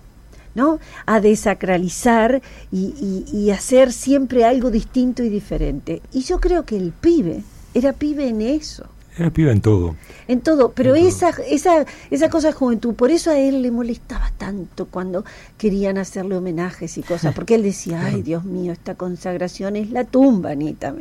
¿no? 0.55 0.79
A 1.07 1.21
desacralizar 1.21 2.43
y, 2.73 2.95
y, 3.33 3.37
y 3.37 3.51
hacer 3.51 3.93
siempre 3.93 4.45
algo 4.45 4.71
distinto 4.71 5.23
y 5.23 5.29
diferente. 5.29 6.03
Y 6.13 6.23
yo 6.23 6.41
creo 6.41 6.65
que 6.65 6.77
el 6.77 6.93
pibe 6.93 7.43
era 7.75 7.93
pibe 7.93 8.29
en 8.29 8.43
eso. 8.43 8.87
Era 9.17 9.31
piba 9.31 9.53
en 9.53 9.61
todo. 9.61 9.97
En 10.29 10.41
todo, 10.41 10.73
pero 10.73 10.95
En 10.95 11.03
todo. 11.03 11.09
esa, 11.09 11.31
esa, 11.49 11.85
esa 12.11 12.31
cosa 12.31 12.49
de 12.49 12.55
juventud, 12.55 12.95
por 12.95 13.11
eso 13.11 13.31
a 13.31 13.39
él 13.39 13.63
le 13.63 13.71
molestaba 13.71 14.31
tanto 14.39 14.87
cuando 14.87 15.25
querían 15.59 15.99
hacerle 15.99 16.37
homenajes 16.37 16.97
y 16.97 17.03
cosas, 17.03 17.35
porque 17.37 17.57
él 17.57 17.63
decía, 17.63 18.05
ay 18.07 18.23
Dios 18.23 18.45
mío, 18.45 18.73
esta 18.73 18.95
consagración 18.95 19.77
es 19.77 19.91
la 19.91 20.05
tumba, 20.05 20.51
Anita. 20.51 20.95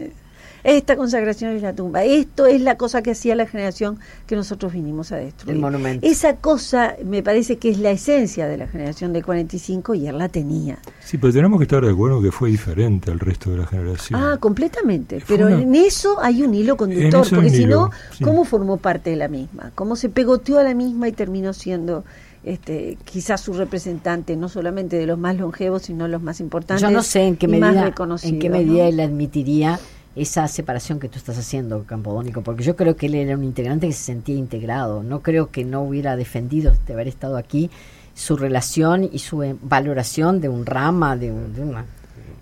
Esta 0.64 0.96
consagración 0.96 1.56
es 1.56 1.62
la 1.62 1.74
tumba. 1.74 2.04
Esto 2.04 2.46
es 2.46 2.62
la 2.62 2.76
cosa 2.78 3.02
que 3.02 3.12
hacía 3.12 3.36
la 3.36 3.46
generación 3.48 4.00
que 4.28 4.36
nosotros 4.36 4.74
vinimos 4.74 5.12
a 5.12 5.18
destruir. 5.18 5.56
El 5.56 5.62
monumento. 5.62 6.06
Esa 6.06 6.36
cosa 6.38 6.96
me 7.06 7.24
parece 7.24 7.58
que 7.58 7.70
es 7.70 7.80
la 7.80 7.92
esencia 7.92 8.48
de 8.48 8.58
la 8.58 8.68
generación 8.68 9.14
del 9.14 9.24
45 9.26 9.96
y 9.96 10.08
él 10.08 10.18
la 10.18 10.30
tenía. 10.30 10.80
Sí, 11.04 11.18
pero 11.18 11.32
tenemos 11.34 11.60
que 11.60 11.64
estar 11.64 11.84
de 11.84 11.92
acuerdo 11.92 12.22
que 12.22 12.32
fue 12.32 12.50
diferente 12.50 13.12
al 13.12 13.20
resto 13.20 13.52
de 13.52 13.58
la 13.58 13.68
generación. 13.68 14.20
Ah, 14.22 14.38
completamente. 14.40 15.20
Fue 15.22 15.38
Pero 15.38 15.48
una- 15.48 15.62
en 15.62 15.76
eso 15.76 16.18
hay 16.22 16.44
un 16.44 16.54
hilo 16.54 16.78
conductor, 16.78 17.26
porque 17.30 17.50
si 17.50 17.66
no, 17.66 17.90
sí. 18.12 18.24
¿cómo 18.24 18.44
formó 18.46 18.78
parte 18.78 19.10
de 19.12 19.16
la 19.16 19.28
misma? 19.28 19.72
¿Cómo 19.76 19.96
se 19.96 20.10
pegoteó 20.10 20.60
a 20.60 20.64
la 20.64 20.74
misma 20.74 21.08
y 21.08 21.12
terminó 21.12 21.54
siendo 21.54 22.04
este, 22.44 22.98
quizás 23.04 23.42
su 23.42 23.52
representante, 23.54 24.38
no 24.38 24.48
solamente 24.48 24.96
de 24.98 25.06
los 25.06 25.20
más 25.20 25.36
longevos, 25.38 25.82
sino 25.84 26.08
los 26.08 26.22
más 26.22 26.40
importantes? 26.40 26.82
Yo 26.82 26.90
no 26.90 27.04
sé 27.04 27.24
en 27.28 27.36
qué 27.36 27.48
medida, 27.50 27.94
en 28.24 28.40
qué 28.40 28.50
¿no? 28.50 28.58
medida 28.58 28.88
él 28.88 29.00
admitiría 29.02 29.78
esa 30.16 30.48
separación 30.48 31.00
que 31.00 31.08
tú 31.08 31.18
estás 31.18 31.38
haciendo, 31.38 31.84
Campodónico, 31.86 32.42
porque 32.42 32.64
yo 32.64 32.76
creo 32.76 32.96
que 32.96 33.06
él 33.06 33.16
era 33.16 33.36
un 33.38 33.44
integrante 33.44 33.88
que 33.88 33.94
se 33.94 34.04
sentía 34.04 34.36
integrado. 34.36 35.04
No 35.04 35.22
creo 35.22 35.50
que 35.52 35.64
no 35.64 35.82
hubiera 35.82 36.16
defendido 36.16 36.74
de 36.88 36.94
haber 36.94 37.08
estado 37.08 37.38
aquí 37.38 37.70
su 38.16 38.36
relación 38.36 39.08
y 39.12 39.20
su 39.20 39.44
eh, 39.44 39.56
valoración 39.62 40.42
de 40.42 40.50
un 40.50 40.66
rama, 40.66 41.16
de, 41.16 41.32
un- 41.32 41.54
de 41.54 41.62
una... 41.62 41.86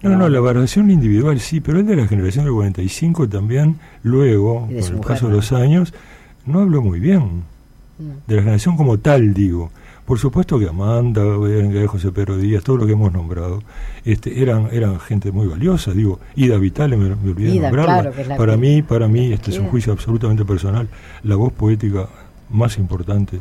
No, 0.02 0.16
no, 0.16 0.30
la 0.30 0.40
valoración 0.40 0.90
individual 0.92 1.40
sí, 1.40 1.60
pero 1.60 1.80
él 1.80 1.86
de 1.88 1.96
la 1.96 2.08
generación 2.08 2.46
del 2.46 2.54
45 2.54 3.28
también, 3.30 3.78
luego, 4.04 4.62
con 4.68 4.70
el 4.76 4.76
mujer, 4.96 5.00
paso 5.02 5.28
de 5.28 5.34
los 5.34 5.52
años, 5.52 5.94
no 6.46 6.60
habló 6.62 6.82
muy 6.82 7.00
bien. 7.00 7.44
De 8.28 8.36
la 8.36 8.42
generación 8.44 8.78
como 8.78 9.00
tal, 9.00 9.34
digo. 9.34 9.72
Por 10.08 10.20
supuesto 10.20 10.58
que 10.58 10.70
Amanda, 10.70 11.22
José 11.88 12.14
Pedro 12.14 12.38
Díaz, 12.38 12.64
todo 12.64 12.78
lo 12.78 12.86
que 12.86 12.94
hemos 12.94 13.12
nombrado, 13.12 13.62
este, 14.06 14.42
eran, 14.42 14.70
eran 14.72 15.00
gente 15.02 15.34
muy 15.34 15.48
valiosa, 15.48 15.92
digo. 15.92 16.20
Ida 16.38 16.58
Vitale, 16.58 16.96
me, 16.96 17.10
me 17.14 17.32
olvidé 17.32 17.50
de 17.50 17.56
Ida, 17.58 17.64
nombrarla. 17.68 17.94
claro, 18.02 18.16
que 18.16 18.22
es 18.22 18.28
la 18.30 18.38
para 18.38 18.54
que- 18.54 18.58
mí, 18.60 18.82
para 18.84 19.08
mí, 19.10 19.34
este 19.34 19.52
es 19.52 19.60
un 19.60 19.68
juicio 19.68 19.92
absolutamente 19.92 20.46
personal, 20.46 20.88
la 21.24 21.36
voz 21.36 21.52
poética 21.52 22.08
más 22.50 22.78
importante 22.78 23.40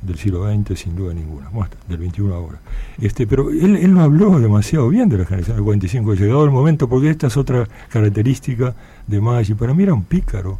del 0.00 0.16
siglo 0.16 0.46
XX, 0.48 0.78
sin 0.78 0.94
duda 0.94 1.12
ninguna, 1.12 1.48
bueno, 1.48 1.72
del 1.88 1.98
21 1.98 2.32
ahora. 2.32 2.60
Este, 3.00 3.26
pero 3.26 3.50
él, 3.50 3.74
él 3.74 3.92
no 3.92 4.00
habló 4.02 4.38
demasiado 4.38 4.88
bien 4.90 5.08
de 5.08 5.18
la 5.18 5.24
generación 5.24 5.56
del 5.56 5.64
45, 5.64 6.14
llegado 6.14 6.44
el 6.44 6.52
momento, 6.52 6.88
porque 6.88 7.10
esta 7.10 7.26
es 7.26 7.36
otra 7.36 7.66
característica 7.88 8.72
de 9.08 9.20
Maggi. 9.20 9.54
Para 9.54 9.74
mí 9.74 9.82
era 9.82 9.94
un 9.94 10.04
pícaro. 10.04 10.58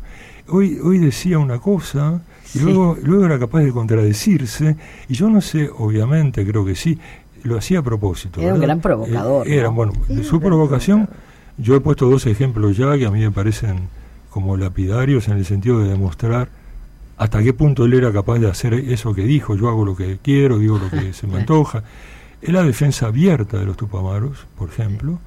Hoy, 0.48 0.78
hoy 0.82 0.98
decía 0.98 1.38
una 1.38 1.58
cosa 1.58 2.20
y 2.54 2.58
Sí. 2.58 2.61
luego, 2.61 2.96
luego 3.02 3.26
era 3.26 3.38
capaz 3.38 3.61
de 3.61 3.72
contradecirse, 3.72 4.76
y 5.08 5.14
yo 5.14 5.28
no 5.28 5.40
sé, 5.40 5.68
obviamente, 5.76 6.46
creo 6.46 6.64
que 6.64 6.74
sí, 6.74 6.98
lo 7.42 7.58
hacía 7.58 7.80
a 7.80 7.82
propósito. 7.82 8.40
Era 8.40 8.54
un 8.54 8.61
gran 8.61 8.80
provocador, 8.80 9.46
Eh, 9.46 9.54
era, 9.58 9.68
¿no? 9.68 9.74
bueno, 9.74 9.92
Era 10.06 10.06
de 10.08 10.14
un 10.20 10.24
su 10.24 10.40
provocación, 10.40 11.06
provocador. 11.06 11.24
yo 11.58 11.74
he 11.76 11.80
puesto 11.80 12.08
dos 12.08 12.26
ejemplos 12.26 12.76
ya 12.76 12.96
que 12.96 13.06
a 13.06 13.11
mí 13.11 13.20
me 13.20 13.30
parecen 13.30 13.88
como 14.30 14.56
lapidarios 14.56 15.28
en 15.28 15.37
el 15.38 15.44
sentido 15.44 15.80
de 15.80 15.90
demostrar 15.90 16.48
hasta 17.18 17.42
qué 17.42 17.52
punto 17.52 17.84
él 17.84 17.94
era 17.94 18.12
capaz 18.12 18.38
de 18.38 18.48
hacer 18.48 18.74
eso 18.74 19.12
que 19.12 19.22
dijo, 19.24 19.54
yo 19.56 19.68
hago 19.68 19.84
lo 19.84 19.96
que 19.96 20.18
quiero, 20.22 20.58
digo 20.58 20.78
lo 20.78 20.88
que 20.90 21.12
se 21.12 21.26
me 21.26 21.38
antoja. 21.40 21.82
Es 22.40 22.50
la 22.50 22.62
defensa 22.62 23.06
abierta 23.08 23.58
de 23.58 23.66
los 23.66 23.76
Tupamaros, 23.76 24.46
por 24.56 24.68
ejemplo, 24.68 25.18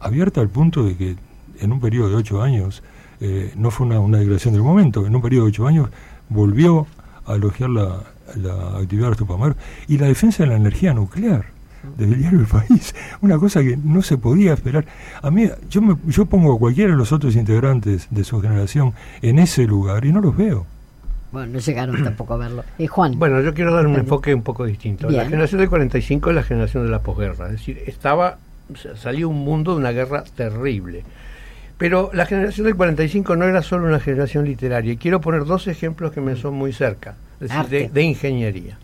abierta 0.00 0.40
al 0.40 0.48
punto 0.48 0.82
de 0.84 0.96
que 0.96 1.16
en 1.60 1.72
un 1.72 1.80
periodo 1.80 2.08
de 2.08 2.16
ocho 2.16 2.42
años, 2.42 2.82
eh, 3.20 3.52
no 3.56 3.70
fue 3.70 3.86
una, 3.86 4.00
una 4.00 4.18
declaración 4.18 4.54
del 4.54 4.62
momento, 4.62 5.06
en 5.06 5.14
un 5.14 5.22
periodo 5.22 5.44
de 5.44 5.50
ocho 5.50 5.66
años 5.66 5.88
volvió 6.28 6.86
a 7.26 7.34
elogiar 7.34 7.70
la, 7.70 8.02
la 8.36 8.78
actividad 8.78 9.06
de 9.06 9.10
los 9.10 9.18
Tupamaros 9.18 9.56
y 9.88 9.98
la 9.98 10.06
defensa 10.06 10.42
de 10.42 10.50
la 10.50 10.56
energía 10.56 10.94
nuclear 10.94 11.54
del 11.96 12.18
diario 12.18 12.40
El 12.40 12.46
País, 12.46 12.94
una 13.20 13.38
cosa 13.38 13.62
que 13.62 13.76
no 13.76 14.02
se 14.02 14.16
podía 14.18 14.54
esperar. 14.54 14.86
A 15.22 15.30
mí, 15.30 15.48
yo, 15.68 15.82
me, 15.82 15.96
yo 16.06 16.26
pongo 16.26 16.54
a 16.54 16.58
cualquiera 16.58 16.92
de 16.92 16.96
los 16.96 17.12
otros 17.12 17.36
integrantes 17.36 18.08
de 18.10 18.24
su 18.24 18.40
generación 18.40 18.94
en 19.22 19.38
ese 19.38 19.64
lugar 19.64 20.04
y 20.04 20.12
no 20.12 20.20
los 20.20 20.36
veo. 20.36 20.66
Bueno, 21.32 21.52
no 21.54 21.58
llegaron 21.58 22.02
tampoco 22.04 22.34
a 22.34 22.36
verlo. 22.38 22.64
Eh, 22.78 22.86
Juan. 22.86 23.18
Bueno, 23.18 23.40
yo 23.42 23.54
quiero 23.54 23.74
dar 23.74 23.86
un 23.86 23.96
enfoque 23.96 24.34
un 24.34 24.42
poco 24.42 24.64
distinto. 24.64 25.10
La 25.10 25.24
generación 25.24 25.60
del 25.60 25.68
45 25.68 26.30
es 26.30 26.36
la 26.36 26.42
generación 26.42 26.84
de 26.84 26.90
la 26.90 27.00
posguerra. 27.00 27.46
Es 27.46 27.52
decir, 27.52 27.82
estaba, 27.86 28.38
salió 28.96 29.28
un 29.28 29.44
mundo 29.44 29.72
de 29.72 29.78
una 29.78 29.90
guerra 29.90 30.24
terrible. 30.36 31.04
Pero 31.78 32.10
la 32.12 32.26
generación 32.26 32.66
del 32.66 32.76
45 32.76 33.36
no 33.36 33.46
era 33.46 33.62
solo 33.62 33.86
una 33.86 34.00
generación 34.00 34.44
literaria. 34.44 34.92
Y 34.92 34.96
quiero 34.96 35.20
poner 35.20 35.44
dos 35.44 35.66
ejemplos 35.66 36.12
que 36.12 36.20
me 36.20 36.36
son 36.36 36.54
muy 36.54 36.72
cerca, 36.72 37.16
es 37.40 37.48
decir, 37.48 37.90
de, 37.90 38.02
ingeniería. 38.02 38.78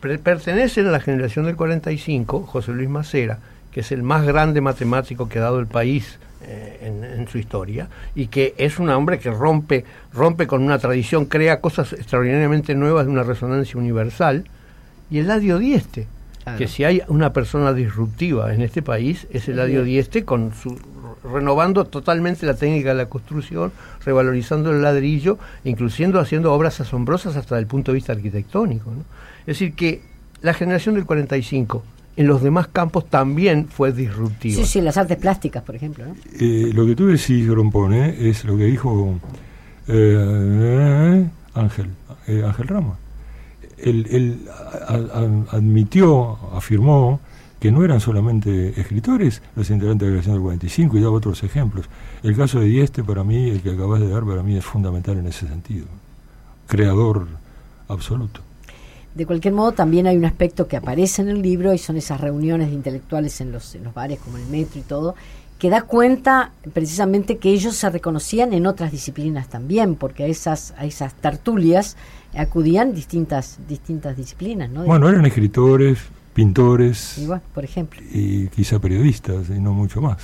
Pertenecen 0.00 0.86
a 0.86 0.90
la 0.90 1.00
generación 1.00 1.46
del 1.46 1.56
45 1.56 2.40
José 2.46 2.72
Luis 2.72 2.88
Macera, 2.88 3.38
que 3.72 3.80
es 3.80 3.92
el 3.92 4.02
más 4.02 4.24
grande 4.26 4.60
matemático 4.60 5.28
que 5.28 5.38
ha 5.38 5.42
dado 5.42 5.60
el 5.60 5.66
país 5.66 6.18
eh, 6.42 6.78
en, 6.82 7.04
en 7.04 7.28
su 7.28 7.38
historia, 7.38 7.88
y 8.14 8.26
que 8.26 8.54
es 8.58 8.78
un 8.78 8.90
hombre 8.90 9.18
que 9.18 9.30
rompe, 9.30 9.84
rompe 10.12 10.46
con 10.46 10.62
una 10.62 10.78
tradición, 10.78 11.26
crea 11.26 11.60
cosas 11.60 11.92
extraordinariamente 11.92 12.74
nuevas 12.74 13.06
de 13.06 13.12
una 13.12 13.22
resonancia 13.22 13.78
universal, 13.78 14.44
y 15.10 15.18
Eladio 15.18 15.58
Dieste, 15.58 16.06
Claro. 16.42 16.56
que 16.58 16.68
si 16.68 16.84
hay 16.84 17.02
una 17.08 17.34
persona 17.34 17.74
disruptiva 17.74 18.54
en 18.54 18.62
este 18.62 18.80
país, 18.80 19.26
es 19.30 19.46
Eladio 19.46 19.84
Dieste, 19.84 20.24
con 20.24 20.54
su 20.54 20.78
renovando 21.24 21.84
totalmente 21.84 22.46
la 22.46 22.54
técnica 22.54 22.90
de 22.90 22.94
la 22.96 23.06
construcción, 23.06 23.72
revalorizando 24.04 24.70
el 24.70 24.82
ladrillo, 24.82 25.38
incluyendo 25.64 26.18
haciendo 26.20 26.52
obras 26.52 26.80
asombrosas 26.80 27.36
hasta 27.36 27.58
el 27.58 27.66
punto 27.66 27.92
de 27.92 27.96
vista 27.96 28.12
arquitectónico. 28.12 28.90
¿no? 28.90 29.00
Es 29.40 29.58
decir, 29.58 29.74
que 29.74 30.02
la 30.42 30.54
generación 30.54 30.94
del 30.94 31.04
45 31.04 31.82
en 32.16 32.26
los 32.26 32.42
demás 32.42 32.68
campos 32.68 33.08
también 33.08 33.68
fue 33.68 33.92
disruptiva. 33.92 34.56
Sí, 34.62 34.64
sí, 34.66 34.80
las 34.80 34.96
artes 34.96 35.16
plásticas, 35.18 35.62
por 35.62 35.74
ejemplo. 35.76 36.04
¿no? 36.06 36.14
Eh, 36.38 36.70
lo 36.74 36.84
que 36.86 36.96
tú 36.96 37.06
decís, 37.06 37.48
Grompone, 37.48 38.28
es 38.28 38.44
lo 38.44 38.56
que 38.56 38.64
dijo 38.64 39.18
eh, 39.88 41.26
Ángel, 41.54 41.86
eh, 42.26 42.42
Ángel 42.46 42.68
Rama. 42.68 42.96
Él, 43.78 44.06
él 44.10 44.38
a- 44.88 44.94
a- 44.94 45.56
admitió, 45.56 46.36
afirmó 46.54 47.20
que 47.60 47.70
no 47.70 47.84
eran 47.84 48.00
solamente 48.00 48.80
escritores 48.80 49.42
los 49.54 49.68
integrantes 49.68 50.08
de 50.08 50.14
la 50.14 50.16
creación 50.16 50.34
del 50.34 50.42
45 50.42 50.96
y 50.96 51.00
daba 51.00 51.16
otros 51.16 51.42
ejemplos. 51.42 51.86
El 52.22 52.34
caso 52.34 52.58
de 52.58 52.66
Dieste, 52.66 53.04
para 53.04 53.22
mí, 53.22 53.50
el 53.50 53.60
que 53.60 53.70
acabas 53.70 54.00
de 54.00 54.08
dar, 54.08 54.24
para 54.24 54.42
mí 54.42 54.56
es 54.56 54.64
fundamental 54.64 55.18
en 55.18 55.26
ese 55.26 55.46
sentido. 55.46 55.86
Creador 56.66 57.28
absoluto. 57.88 58.40
De 59.14 59.26
cualquier 59.26 59.52
modo, 59.52 59.72
también 59.72 60.06
hay 60.06 60.16
un 60.16 60.24
aspecto 60.24 60.66
que 60.68 60.76
aparece 60.76 61.20
en 61.20 61.28
el 61.28 61.42
libro 61.42 61.74
y 61.74 61.78
son 61.78 61.96
esas 61.96 62.20
reuniones 62.20 62.68
de 62.68 62.74
intelectuales 62.74 63.40
en 63.40 63.52
los, 63.52 63.74
en 63.74 63.84
los 63.84 63.92
bares 63.92 64.20
como 64.20 64.38
el 64.38 64.46
metro 64.46 64.80
y 64.80 64.82
todo, 64.82 65.14
que 65.58 65.68
da 65.68 65.82
cuenta 65.82 66.52
precisamente 66.72 67.36
que 67.36 67.50
ellos 67.50 67.76
se 67.76 67.90
reconocían 67.90 68.54
en 68.54 68.66
otras 68.66 68.90
disciplinas 68.92 69.48
también, 69.48 69.96
porque 69.96 70.24
a 70.24 70.26
esas, 70.26 70.72
a 70.78 70.86
esas 70.86 71.12
tertulias 71.12 71.98
acudían 72.34 72.94
distintas, 72.94 73.58
distintas 73.68 74.16
disciplinas, 74.16 74.70
¿no? 74.70 74.84
Bueno, 74.84 75.08
eran 75.10 75.26
escritores, 75.26 75.98
pintores 76.34 77.18
Igual, 77.18 77.40
por 77.54 77.64
ejemplo. 77.64 78.00
y 78.12 78.48
quizá 78.48 78.78
periodistas, 78.78 79.48
y 79.50 79.60
no 79.60 79.72
mucho 79.72 80.00
más. 80.00 80.18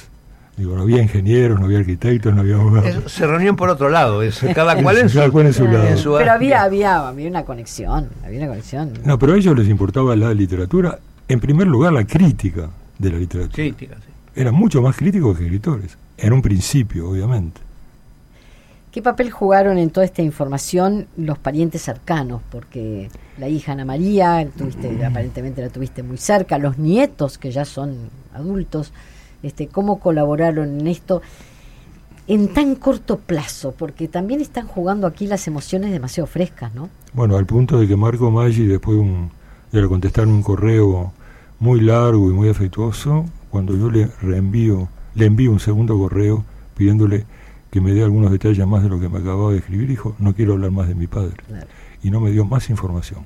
Digo, 0.57 0.75
no 0.75 0.83
había 0.83 1.03
ingenieros, 1.03 1.61
no 1.61 1.67
había 1.67 1.81
arquitectos, 1.81 2.35
no 2.35 2.41
había 2.41 2.55
abogados. 2.55 3.13
Se 3.13 3.27
reunían 3.27 3.57
por 3.57 3.69
otro 3.69 3.91
lado, 3.91 4.23
eso, 4.23 4.47
cada 4.55 4.75
cual 4.83 4.97
en 4.99 5.09
su, 5.11 5.19
Cada 5.19 5.31
cual 5.31 5.47
en 5.47 5.53
su 5.53 5.65
Claro. 5.65 5.79
lado. 5.79 5.89
en 5.91 5.99
su 5.99 6.15
Pero 6.17 6.33
había, 6.33 6.63
había, 6.63 7.09
había 7.09 7.29
una 7.29 7.45
conexión, 7.45 8.09
había 8.25 8.39
una 8.39 8.49
conexión. 8.49 8.93
No, 9.05 9.19
pero 9.19 9.35
a 9.35 9.37
ellos 9.37 9.55
les 9.59 9.69
importaba 9.69 10.17
la 10.17 10.33
literatura, 10.33 10.99
en 11.29 11.41
primer 11.41 11.67
lugar 11.67 11.93
la 11.93 12.05
crítica 12.07 12.71
de 12.99 13.11
la 13.13 13.19
literatura. 13.19 13.55
Crítica, 13.55 13.97
sí. 13.97 14.13
Eran 14.41 14.55
mucho 14.55 14.81
más 14.81 14.97
críticos 14.97 15.37
que 15.37 15.45
escritores, 15.45 15.99
en 16.17 16.33
un 16.33 16.41
principio, 16.41 17.11
obviamente. 17.11 17.61
¿Qué 18.97 19.03
papel 19.03 19.31
jugaron 19.31 19.77
en 19.77 19.91
toda 19.91 20.07
esta 20.07 20.23
información 20.23 21.07
los 21.19 21.37
parientes 21.37 21.83
cercanos? 21.83 22.41
Porque 22.51 23.11
la 23.37 23.47
hija 23.47 23.73
Ana 23.73 23.85
María, 23.85 24.49
tuviste, 24.57 25.05
aparentemente 25.05 25.61
la 25.61 25.69
tuviste 25.69 26.03
muy 26.03 26.17
cerca, 26.17 26.57
los 26.57 26.79
nietos 26.79 27.37
que 27.37 27.51
ya 27.51 27.67
son 27.67 28.09
adultos, 28.33 28.95
este, 29.43 29.69
¿cómo 29.69 30.01
colaboraron 30.01 30.81
en 30.81 30.87
esto 30.87 31.21
en 32.27 32.49
tan 32.55 32.75
corto 32.75 33.19
plazo? 33.19 33.75
Porque 33.77 34.09
también 34.09 34.41
están 34.41 34.67
jugando 34.67 35.07
aquí 35.07 35.27
las 35.27 35.47
emociones 35.47 35.93
demasiado 35.93 36.27
frescas, 36.27 36.75
¿no? 36.75 36.89
Bueno, 37.13 37.37
al 37.37 37.45
punto 37.45 37.79
de 37.79 37.87
que 37.87 37.97
Marco 37.97 38.31
Maggi, 38.31 38.65
después 38.67 38.97
de 38.97 39.03
un- 39.03 39.31
de 39.73 39.87
contestarme 39.89 40.33
un 40.33 40.43
correo 40.43 41.13
muy 41.61 41.83
largo 41.83 42.31
y 42.31 42.33
muy 42.33 42.49
afectuoso, 42.49 43.27
cuando 43.51 43.77
yo 43.77 43.91
le 43.91 44.07
reenvío, 44.23 44.89
le 45.15 45.27
envío 45.27 45.51
un 45.51 45.61
segundo 45.61 45.99
correo 45.99 46.47
pidiéndole 46.79 47.27
que 47.77 47.81
me 47.83 47.93
dé 47.93 48.03
algunos 48.03 48.31
detalles 48.33 48.67
más 48.67 48.83
de 48.83 48.89
lo 48.89 48.99
que 48.99 49.07
me 49.11 49.19
acababa 49.19 49.53
de 49.53 49.59
escribir, 49.59 49.87
dijo, 49.87 50.17
no 50.19 50.35
quiero 50.35 50.55
hablar 50.55 50.71
más 50.71 50.89
de 50.89 50.95
mi 50.95 51.07
padre. 51.07 51.37
Claro. 51.47 51.67
Y 52.03 52.11
no 52.11 52.21
me 52.21 52.31
dio 52.31 52.47
más 52.47 52.71
información. 52.71 53.21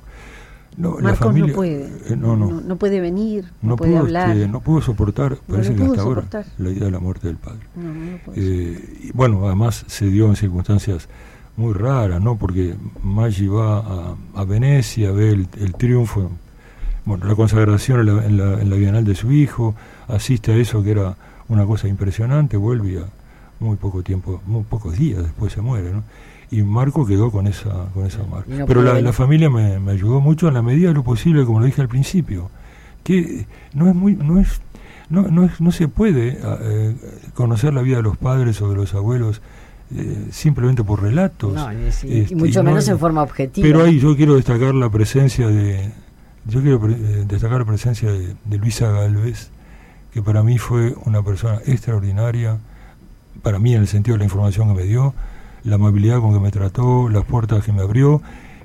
No, 0.76 0.98
la 0.98 1.14
familia, 1.14 1.50
no 1.50 1.54
puede. 1.54 1.84
eh, 1.84 2.16
no, 2.16 2.36
no, 2.36 2.50
no, 2.50 2.60
no 2.60 2.76
puede 2.76 3.00
venir, 3.00 3.44
no, 3.62 3.76
puede 3.76 3.92
pudo, 3.92 4.00
hablar. 4.00 4.30
este, 4.30 4.48
no 4.48 4.60
pudo 4.60 4.82
soportar, 4.82 5.36
parece 5.48 5.76
que 5.76 5.84
hasta 5.84 6.02
ahora, 6.02 6.24
la 6.58 6.70
idea 6.70 6.86
de 6.86 6.90
la 6.90 6.98
muerte 6.98 7.28
del 7.28 7.36
padre. 7.36 7.60
No, 7.76 7.94
no 7.94 8.10
lo 8.10 8.18
puede 8.18 8.40
Eh, 8.40 8.98
y 9.04 9.12
bueno, 9.12 9.46
además 9.46 9.84
se 9.86 10.06
dio 10.06 10.26
en 10.26 10.34
circunstancias 10.34 11.08
muy 11.56 11.72
raras, 11.72 12.20
¿no? 12.20 12.36
Porque 12.36 12.74
Maggi 13.04 13.46
va 13.46 13.78
a, 13.78 14.16
a 14.34 14.44
Venecia, 14.44 15.12
ve 15.12 15.30
el, 15.30 15.46
el 15.60 15.74
triunfo, 15.74 16.32
bueno, 17.04 17.24
la 17.24 17.36
consagración 17.36 18.00
en 18.00 18.06
la, 18.06 18.24
en, 18.24 18.36
la, 18.36 18.60
en 18.60 18.68
la 18.68 18.76
Bienal 18.76 19.04
de 19.04 19.14
su 19.14 19.30
hijo, 19.30 19.76
asiste 20.08 20.52
a 20.52 20.56
eso 20.56 20.82
que 20.82 20.90
era 20.90 21.16
una 21.48 21.66
cosa 21.66 21.86
impresionante, 21.86 22.56
vuelve 22.56 22.98
a 22.98 23.19
muy 23.60 23.76
poco 23.76 24.02
tiempo, 24.02 24.40
muy 24.46 24.62
pocos 24.64 24.98
días 24.98 25.22
después 25.22 25.52
se 25.52 25.60
muere, 25.60 25.92
¿no? 25.92 26.02
Y 26.50 26.62
Marco 26.62 27.06
quedó 27.06 27.30
con 27.30 27.46
esa, 27.46 27.86
con 27.94 28.04
esa 28.06 28.24
marca. 28.24 28.50
No 28.52 28.66
Pero 28.66 28.82
la, 28.82 29.12
familia 29.12 29.48
me, 29.50 29.78
me 29.78 29.92
ayudó 29.92 30.20
mucho 30.20 30.48
en 30.48 30.54
la 30.54 30.62
medida 30.62 30.88
de 30.88 30.94
lo 30.94 31.04
posible, 31.04 31.44
como 31.44 31.60
lo 31.60 31.66
dije 31.66 31.80
al 31.80 31.88
principio, 31.88 32.50
que 33.04 33.46
no 33.72 33.88
es 33.88 33.94
muy, 33.94 34.16
no 34.16 34.40
es 34.40 34.60
no, 35.08 35.22
no, 35.22 35.44
es- 35.44 35.60
no 35.60 35.70
se 35.72 35.88
puede 35.88 36.38
eh, 36.42 36.94
conocer 37.34 37.72
la 37.74 37.82
vida 37.82 37.96
de 37.98 38.02
los 38.02 38.16
padres 38.16 38.60
o 38.62 38.68
de 38.70 38.76
los 38.76 38.94
abuelos 38.94 39.42
eh, 39.94 40.28
simplemente 40.30 40.82
por 40.84 41.02
relatos. 41.02 41.52
No, 41.52 41.72
y 41.72 41.76
Este, 41.86 42.34
mucho 42.36 42.60
y 42.60 42.62
no 42.62 42.70
menos 42.70 42.88
en 42.88 42.98
forma 42.98 43.22
objetiva. 43.22 43.66
Pero 43.66 43.82
ahí 43.84 43.98
yo 44.00 44.16
quiero 44.16 44.34
destacar 44.36 44.74
la 44.74 44.88
presencia 44.90 45.46
de. 45.48 45.90
Yo 46.46 46.62
quiero 46.62 46.80
pre- 46.80 46.92
eh, 46.94 47.24
destacar 47.28 47.58
la 47.58 47.64
presencia 47.64 48.10
de, 48.10 48.34
de 48.44 48.58
Luisa 48.58 48.90
Galvez, 48.90 49.50
que 50.12 50.22
para 50.22 50.42
mí 50.44 50.58
fue 50.58 50.94
una 51.04 51.22
persona 51.22 51.58
extraordinaria, 51.66 52.58
para 53.42 53.58
mí 53.58 53.74
en 53.74 53.82
el 53.82 53.88
sentido 53.88 54.14
de 54.14 54.18
la 54.20 54.24
información 54.24 54.68
que 54.68 54.82
me 54.82 54.86
dio, 54.86 55.14
la 55.64 55.76
amabilidad 55.76 56.20
con 56.20 56.32
que 56.32 56.40
me 56.40 56.50
trató, 56.50 57.08
las 57.08 57.24
puertas 57.24 57.64
que 57.64 57.72
me 57.72 57.82
abrió, 57.82 58.22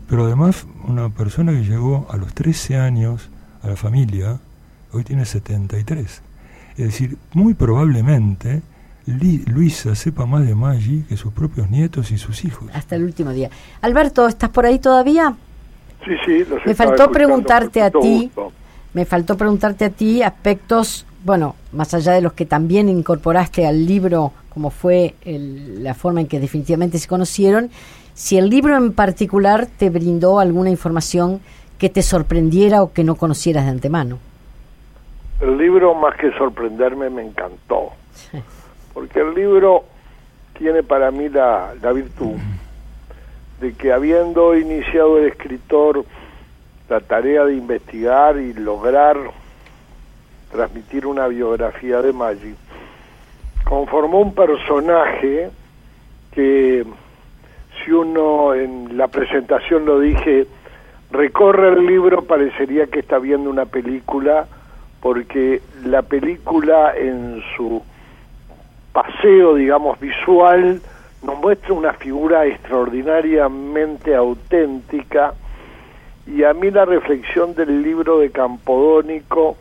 pero 0.10 0.26
además 0.26 0.66
una 0.88 1.10
persona 1.10 1.52
que 1.52 1.64
llegó 1.64 2.08
a 2.10 2.18
los 2.18 2.34
13 2.34 2.78
años 2.78 3.30
a 3.64 3.68
la 3.68 3.76
familia, 3.76 4.40
hoy 4.92 5.04
tiene 5.04 5.26
73. 5.26 6.22
Es 6.78 6.86
decir, 6.86 7.18
muy 7.34 7.54
probablemente 7.54 8.62
Luisa 9.06 9.94
sepa 9.96 10.26
más 10.26 10.48
de 10.48 10.56
Maggi 10.56 11.04
que 11.04 11.16
sus 11.16 11.32
propios 11.32 11.70
nietos 11.70 12.12
y 12.12 12.18
sus 12.18 12.44
hijos. 12.44 12.70
Hasta 12.74 12.96
el 12.96 13.04
último 13.04 13.32
día. 13.32 13.50
Alberto, 13.82 14.28
¿estás 14.28 14.50
por 14.50 14.66
ahí 14.66 14.80
todavía? 14.80 15.36
Sí, 16.04 16.12
sí, 16.26 16.46
los 16.46 16.66
Me 16.66 16.74
faltó 16.74 17.12
preguntarte 17.12 17.82
a 17.82 17.92
ti. 17.92 18.32
gusto. 18.36 18.52
Me 18.94 19.06
faltó 19.06 19.38
preguntarte 19.38 19.86
a 19.86 19.90
ti 19.90 20.24
aspectos, 20.24 21.06
bueno, 21.26 21.56
más 21.74 21.94
allá 21.96 22.14
de 22.14 22.22
los 22.22 22.34
que 22.34 22.46
también 22.46 22.88
incorporaste 22.88 23.66
al 23.66 23.86
libro, 23.86 24.32
como 24.54 24.70
fue 24.70 25.16
el- 25.26 25.84
la 25.84 25.96
forma 25.96 26.22
en 26.22 26.28
que 26.28 26.40
definitivamente 26.40 27.00
se 27.00 27.08
conocieron, 27.08 27.72
si 28.14 28.38
el 28.38 28.50
libro 28.50 28.78
en 28.78 28.94
particular 28.94 29.66
te 29.66 29.90
brindó 29.90 30.40
alguna 30.40 30.70
información 30.70 31.42
que 31.80 31.90
te 31.90 32.04
sorprendiera 32.04 32.84
o 32.84 32.94
que 32.94 33.04
no 33.04 33.16
conocieras 33.16 33.66
de 33.66 33.72
antemano. 33.72 34.20
El 35.42 35.58
libro, 35.58 35.94
más 35.96 36.16
que 36.16 36.32
sorprenderme, 36.38 37.10
me 37.10 37.24
encantó. 37.24 37.90
Porque 38.94 39.20
el 39.20 39.34
libro 39.34 39.84
tiene 40.58 40.84
para 40.84 41.12
mí 41.12 41.28
la, 41.28 41.74
la 41.82 41.92
virtud 41.92 42.36
de 43.60 43.74
que 43.74 43.92
habiendo 43.92 44.56
iniciado 44.56 45.18
el 45.18 45.26
escritor 45.26 46.06
la 46.88 47.00
tarea 47.02 47.44
de 47.46 47.56
investigar 47.56 48.38
y 48.40 48.54
lograr 48.54 49.18
transmitir 50.56 51.06
una 51.06 51.28
biografía 51.28 52.02
de 52.02 52.14
Maggi, 52.14 52.56
conformó 53.66 54.22
un 54.22 54.34
personaje 54.34 55.50
que 56.32 56.86
si 57.84 57.92
uno 57.92 58.54
en 58.54 58.98
la 58.98 59.10
presentación 59.10 59.86
lo 59.86 60.00
dije, 60.00 60.48
recorre 61.12 61.70
el 61.74 61.86
libro, 61.86 62.24
parecería 62.24 62.88
que 62.88 63.00
está 63.00 63.20
viendo 63.20 63.50
una 63.50 63.66
película, 63.66 64.48
porque 65.02 65.62
la 65.84 66.02
película 66.02 66.94
en 66.96 67.44
su 67.56 67.84
paseo, 68.94 69.56
digamos, 69.56 70.00
visual, 70.00 70.82
nos 71.22 71.40
muestra 71.40 71.74
una 71.74 71.94
figura 71.94 72.46
extraordinariamente 72.46 74.16
auténtica 74.16 75.34
y 76.28 76.44
a 76.44 76.54
mí 76.54 76.72
la 76.72 76.86
reflexión 76.86 77.54
del 77.56 77.84
libro 77.84 78.20
de 78.20 78.32
Campodónico, 78.32 79.58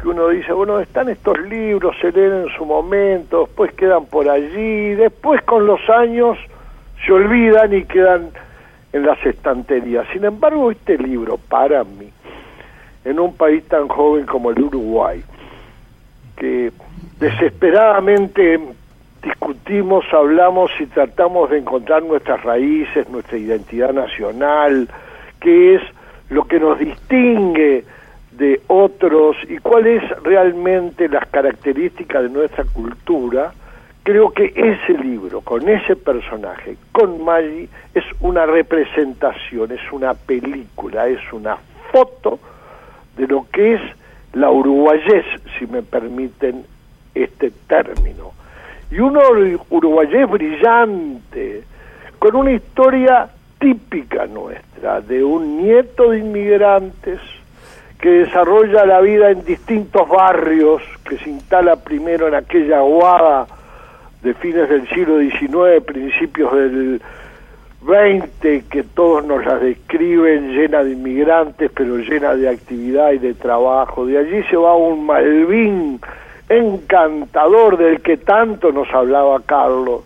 que 0.00 0.08
uno 0.08 0.28
dice, 0.28 0.52
bueno, 0.52 0.78
están 0.78 1.08
estos 1.08 1.38
libros, 1.48 1.96
se 2.00 2.12
leen 2.12 2.44
en 2.44 2.48
su 2.56 2.64
momento, 2.64 3.46
después 3.46 3.72
quedan 3.72 4.06
por 4.06 4.28
allí, 4.28 4.94
después 4.94 5.42
con 5.42 5.66
los 5.66 5.80
años 5.90 6.38
se 7.04 7.12
olvidan 7.12 7.72
y 7.72 7.84
quedan 7.84 8.30
en 8.92 9.06
las 9.06 9.24
estanterías. 9.26 10.06
Sin 10.12 10.24
embargo, 10.24 10.70
este 10.70 10.96
libro, 10.98 11.36
para 11.36 11.82
mí, 11.84 12.10
en 13.04 13.18
un 13.18 13.34
país 13.34 13.64
tan 13.64 13.88
joven 13.88 14.24
como 14.24 14.50
el 14.50 14.60
Uruguay, 14.60 15.22
que 16.36 16.70
desesperadamente 17.18 18.60
discutimos, 19.22 20.04
hablamos 20.12 20.70
y 20.78 20.86
tratamos 20.86 21.50
de 21.50 21.58
encontrar 21.58 22.04
nuestras 22.04 22.42
raíces, 22.44 23.08
nuestra 23.08 23.36
identidad 23.36 23.92
nacional, 23.92 24.88
qué 25.40 25.74
es 25.74 25.82
lo 26.30 26.44
que 26.44 26.60
nos 26.60 26.78
distingue 26.78 27.84
de 28.38 28.60
otros 28.68 29.36
y 29.48 29.58
cuáles 29.58 30.02
realmente 30.22 31.08
las 31.08 31.26
características 31.28 32.22
de 32.22 32.28
nuestra 32.28 32.64
cultura, 32.64 33.52
creo 34.04 34.30
que 34.30 34.52
ese 34.54 34.96
libro, 34.96 35.40
con 35.40 35.68
ese 35.68 35.96
personaje, 35.96 36.76
con 36.92 37.24
Maggi, 37.24 37.68
es 37.94 38.04
una 38.20 38.46
representación, 38.46 39.72
es 39.72 39.92
una 39.92 40.14
película, 40.14 41.08
es 41.08 41.20
una 41.32 41.58
foto 41.90 42.38
de 43.16 43.26
lo 43.26 43.46
que 43.52 43.74
es 43.74 43.80
la 44.34 44.50
uruguayés, 44.50 45.24
si 45.58 45.66
me 45.66 45.82
permiten 45.82 46.64
este 47.14 47.50
término. 47.66 48.32
Y 48.90 49.00
uno 49.00 49.20
uruguayés 49.68 50.30
brillante, 50.30 51.64
con 52.20 52.36
una 52.36 52.52
historia 52.52 53.28
típica 53.58 54.26
nuestra, 54.26 55.00
de 55.00 55.24
un 55.24 55.60
nieto 55.60 56.10
de 56.10 56.20
inmigrantes 56.20 57.20
que 57.98 58.10
desarrolla 58.10 58.86
la 58.86 59.00
vida 59.00 59.30
en 59.30 59.44
distintos 59.44 60.08
barrios, 60.08 60.82
que 61.08 61.18
se 61.18 61.30
instala 61.30 61.76
primero 61.76 62.28
en 62.28 62.34
aquella 62.34 62.78
aguada 62.78 63.46
de 64.22 64.34
fines 64.34 64.68
del 64.68 64.88
siglo 64.88 65.18
XIX, 65.18 65.84
principios 65.84 66.52
del 66.54 67.02
XX, 67.82 68.64
que 68.68 68.84
todos 68.94 69.24
nos 69.24 69.44
la 69.44 69.58
describen 69.58 70.52
llena 70.52 70.84
de 70.84 70.92
inmigrantes, 70.92 71.70
pero 71.74 71.96
llena 71.98 72.34
de 72.34 72.48
actividad 72.48 73.12
y 73.12 73.18
de 73.18 73.34
trabajo. 73.34 74.06
De 74.06 74.18
allí 74.18 74.42
se 74.44 74.56
va 74.56 74.76
un 74.76 75.04
Malvin 75.04 76.00
encantador 76.48 77.76
del 77.76 78.00
que 78.00 78.16
tanto 78.16 78.70
nos 78.72 78.92
hablaba 78.92 79.40
Carlos. 79.44 80.02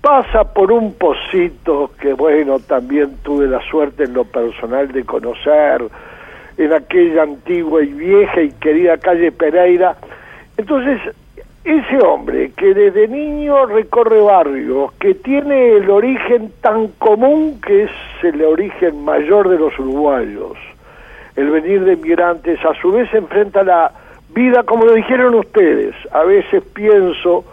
Pasa 0.00 0.52
por 0.52 0.72
un 0.72 0.94
pocito 0.94 1.92
que, 2.00 2.12
bueno, 2.12 2.58
también 2.58 3.18
tuve 3.22 3.46
la 3.46 3.60
suerte 3.70 4.04
en 4.04 4.14
lo 4.14 4.24
personal 4.24 4.90
de 4.90 5.04
conocer 5.04 5.82
en 6.62 6.72
aquella 6.72 7.22
antigua 7.22 7.82
y 7.82 7.92
vieja 7.92 8.40
y 8.42 8.50
querida 8.52 8.98
calle 8.98 9.32
Pereira. 9.32 9.96
Entonces, 10.56 11.00
ese 11.64 11.98
hombre 11.98 12.52
que 12.56 12.74
desde 12.74 13.06
niño 13.08 13.66
recorre 13.66 14.20
barrios, 14.20 14.92
que 14.94 15.14
tiene 15.14 15.76
el 15.76 15.90
origen 15.90 16.52
tan 16.60 16.88
común 16.88 17.60
que 17.60 17.84
es 17.84 17.90
el 18.22 18.42
origen 18.42 19.04
mayor 19.04 19.48
de 19.48 19.58
los 19.58 19.78
uruguayos, 19.78 20.56
el 21.36 21.50
venir 21.50 21.84
de 21.84 21.94
inmigrantes, 21.94 22.58
a 22.64 22.74
su 22.80 22.92
vez 22.92 23.12
enfrenta 23.14 23.62
la 23.62 23.92
vida 24.34 24.64
como 24.64 24.84
lo 24.84 24.94
dijeron 24.94 25.34
ustedes. 25.34 25.94
A 26.12 26.24
veces 26.24 26.62
pienso 26.74 27.44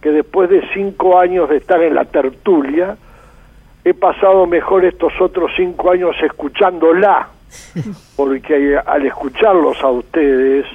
que 0.00 0.10
después 0.10 0.48
de 0.48 0.62
cinco 0.72 1.18
años 1.18 1.48
de 1.48 1.58
estar 1.58 1.82
en 1.82 1.94
la 1.94 2.04
tertulia, 2.04 2.96
he 3.84 3.94
pasado 3.94 4.46
mejor 4.46 4.84
estos 4.84 5.12
otros 5.20 5.52
cinco 5.56 5.90
años 5.90 6.16
escuchándola, 6.22 7.28
porque 8.16 8.78
al 8.84 9.06
escucharlos 9.06 9.82
a 9.82 9.88
ustedes, 9.88 10.66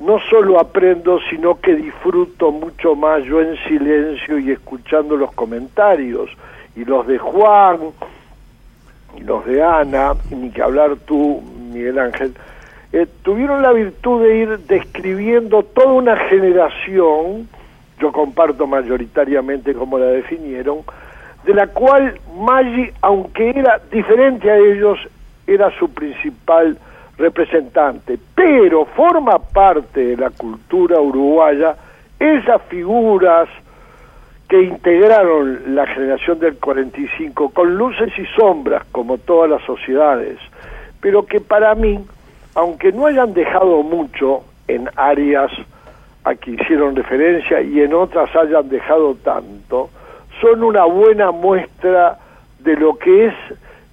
no 0.00 0.18
solo 0.28 0.58
aprendo, 0.58 1.20
sino 1.30 1.60
que 1.60 1.76
disfruto 1.76 2.50
mucho 2.50 2.96
más 2.96 3.22
yo 3.24 3.40
en 3.40 3.56
silencio 3.68 4.38
y 4.38 4.50
escuchando 4.50 5.16
los 5.16 5.32
comentarios, 5.32 6.30
y 6.74 6.84
los 6.84 7.06
de 7.06 7.18
Juan, 7.18 7.78
y 9.16 9.20
los 9.20 9.44
de 9.46 9.62
Ana, 9.62 10.14
ni 10.30 10.50
que 10.50 10.62
hablar 10.62 10.96
tú, 11.06 11.42
Miguel 11.72 11.98
Ángel, 11.98 12.34
eh, 12.92 13.06
tuvieron 13.22 13.62
la 13.62 13.72
virtud 13.72 14.22
de 14.22 14.36
ir 14.36 14.58
describiendo 14.60 15.62
toda 15.62 15.92
una 15.92 16.16
generación, 16.28 17.48
yo 18.00 18.12
comparto 18.12 18.66
mayoritariamente 18.66 19.72
como 19.74 19.98
la 19.98 20.06
definieron, 20.06 20.78
de 21.44 21.54
la 21.54 21.68
cual 21.68 22.18
Maggi, 22.36 22.90
aunque 23.00 23.50
era 23.50 23.80
diferente 23.90 24.50
a 24.50 24.56
ellos, 24.56 24.98
era 25.46 25.70
su 25.78 25.92
principal 25.92 26.78
representante, 27.18 28.18
pero 28.34 28.84
forma 28.86 29.38
parte 29.38 30.04
de 30.04 30.16
la 30.16 30.30
cultura 30.30 31.00
uruguaya 31.00 31.76
esas 32.18 32.62
figuras 32.62 33.48
que 34.48 34.62
integraron 34.62 35.74
la 35.74 35.86
generación 35.86 36.38
del 36.38 36.56
45 36.56 37.50
con 37.50 37.76
luces 37.76 38.12
y 38.18 38.26
sombras 38.38 38.84
como 38.92 39.18
todas 39.18 39.50
las 39.50 39.62
sociedades, 39.62 40.38
pero 41.00 41.24
que 41.24 41.40
para 41.40 41.74
mí 41.74 41.98
aunque 42.54 42.92
no 42.92 43.06
hayan 43.06 43.32
dejado 43.32 43.82
mucho 43.82 44.44
en 44.68 44.88
áreas 44.96 45.50
a 46.24 46.34
que 46.34 46.52
hicieron 46.52 46.94
referencia 46.94 47.60
y 47.62 47.80
en 47.80 47.94
otras 47.94 48.34
hayan 48.36 48.68
dejado 48.68 49.14
tanto, 49.16 49.90
son 50.40 50.62
una 50.62 50.84
buena 50.84 51.30
muestra 51.30 52.18
de 52.60 52.76
lo 52.76 52.96
que 52.98 53.26
es 53.26 53.34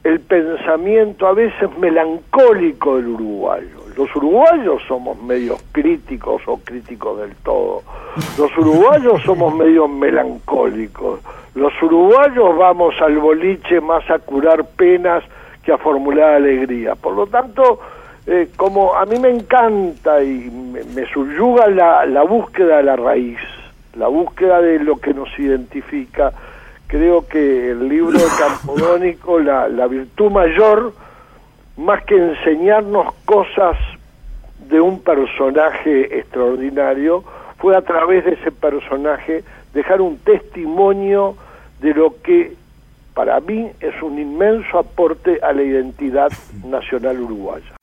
el 0.04 0.20
pensamiento 0.22 1.28
a 1.28 1.34
veces 1.34 1.70
melancólico 1.78 2.98
del 2.98 3.08
uruguayo. 3.08 3.80
Los 3.98 4.16
uruguayos 4.16 4.82
somos 4.88 5.22
medios 5.22 5.62
críticos 5.74 6.42
o 6.46 6.58
críticos 6.58 7.20
del 7.20 7.36
todo. 7.44 7.84
Los 8.38 8.58
uruguayos 8.58 9.22
somos 9.24 9.54
medios 9.56 9.90
melancólicos. 9.90 11.20
Los 11.56 11.74
uruguayos 11.82 12.58
vamos 12.58 12.96
al 13.02 13.18
boliche 13.18 13.82
más 13.82 14.10
a 14.10 14.20
curar 14.20 14.64
penas 14.66 15.24
que 15.64 15.74
a 15.74 15.78
formular 15.78 16.36
alegría. 16.36 16.96
Por 16.96 17.14
lo 17.16 17.28
tanto, 17.28 17.82
eh, 18.26 18.50
como 18.56 18.96
a 18.96 19.06
mí 19.06 19.20
me 19.20 19.30
encanta 19.30 20.24
y 20.24 20.50
me, 20.50 21.06
subyuga 21.08 21.68
la, 21.68 22.06
la, 22.06 22.24
búsqueda 22.24 22.78
de 22.78 22.84
la 22.84 22.96
raíz, 22.96 23.40
la 23.96 24.08
búsqueda 24.08 24.62
de 24.62 24.80
lo 24.80 24.98
que 24.98 25.14
nos 25.14 25.28
identifica, 25.38 26.32
creo 26.90 27.26
que 27.26 27.72
el 27.72 27.88
libro 27.88 28.18
de 28.18 28.26
Campodónico, 28.38 29.40
la, 29.40 29.70
la 29.70 29.88
virtud 29.88 30.30
mayor, 30.30 30.94
más 31.78 32.04
que 32.04 32.18
enseñarnos 32.18 33.14
cosas 33.24 33.78
de 34.68 34.82
un 34.82 35.00
personaje 35.02 36.20
extraordinario, 36.20 37.24
fue 37.60 37.78
a 37.78 37.82
través 37.82 38.26
de 38.26 38.34
ese 38.34 38.52
personaje 38.52 39.44
dejar 39.74 40.02
un 40.02 40.18
testimonio 40.18 41.36
de 41.80 41.94
lo 41.94 42.16
que 42.22 42.54
para 43.14 43.40
mí 43.40 43.70
es 43.80 44.02
un 44.02 44.20
inmenso 44.20 44.80
aporte 44.80 45.40
a 45.42 45.54
la 45.54 45.62
identidad 45.62 46.32
nacional 46.66 47.20
uruguaya. 47.22 47.76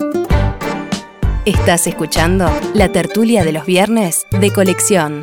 Estás 1.44 1.86
escuchando 1.86 2.46
la 2.74 2.90
tertulia 2.90 3.44
de 3.44 3.52
los 3.52 3.66
viernes 3.66 4.26
de 4.40 4.50
colección. 4.50 5.22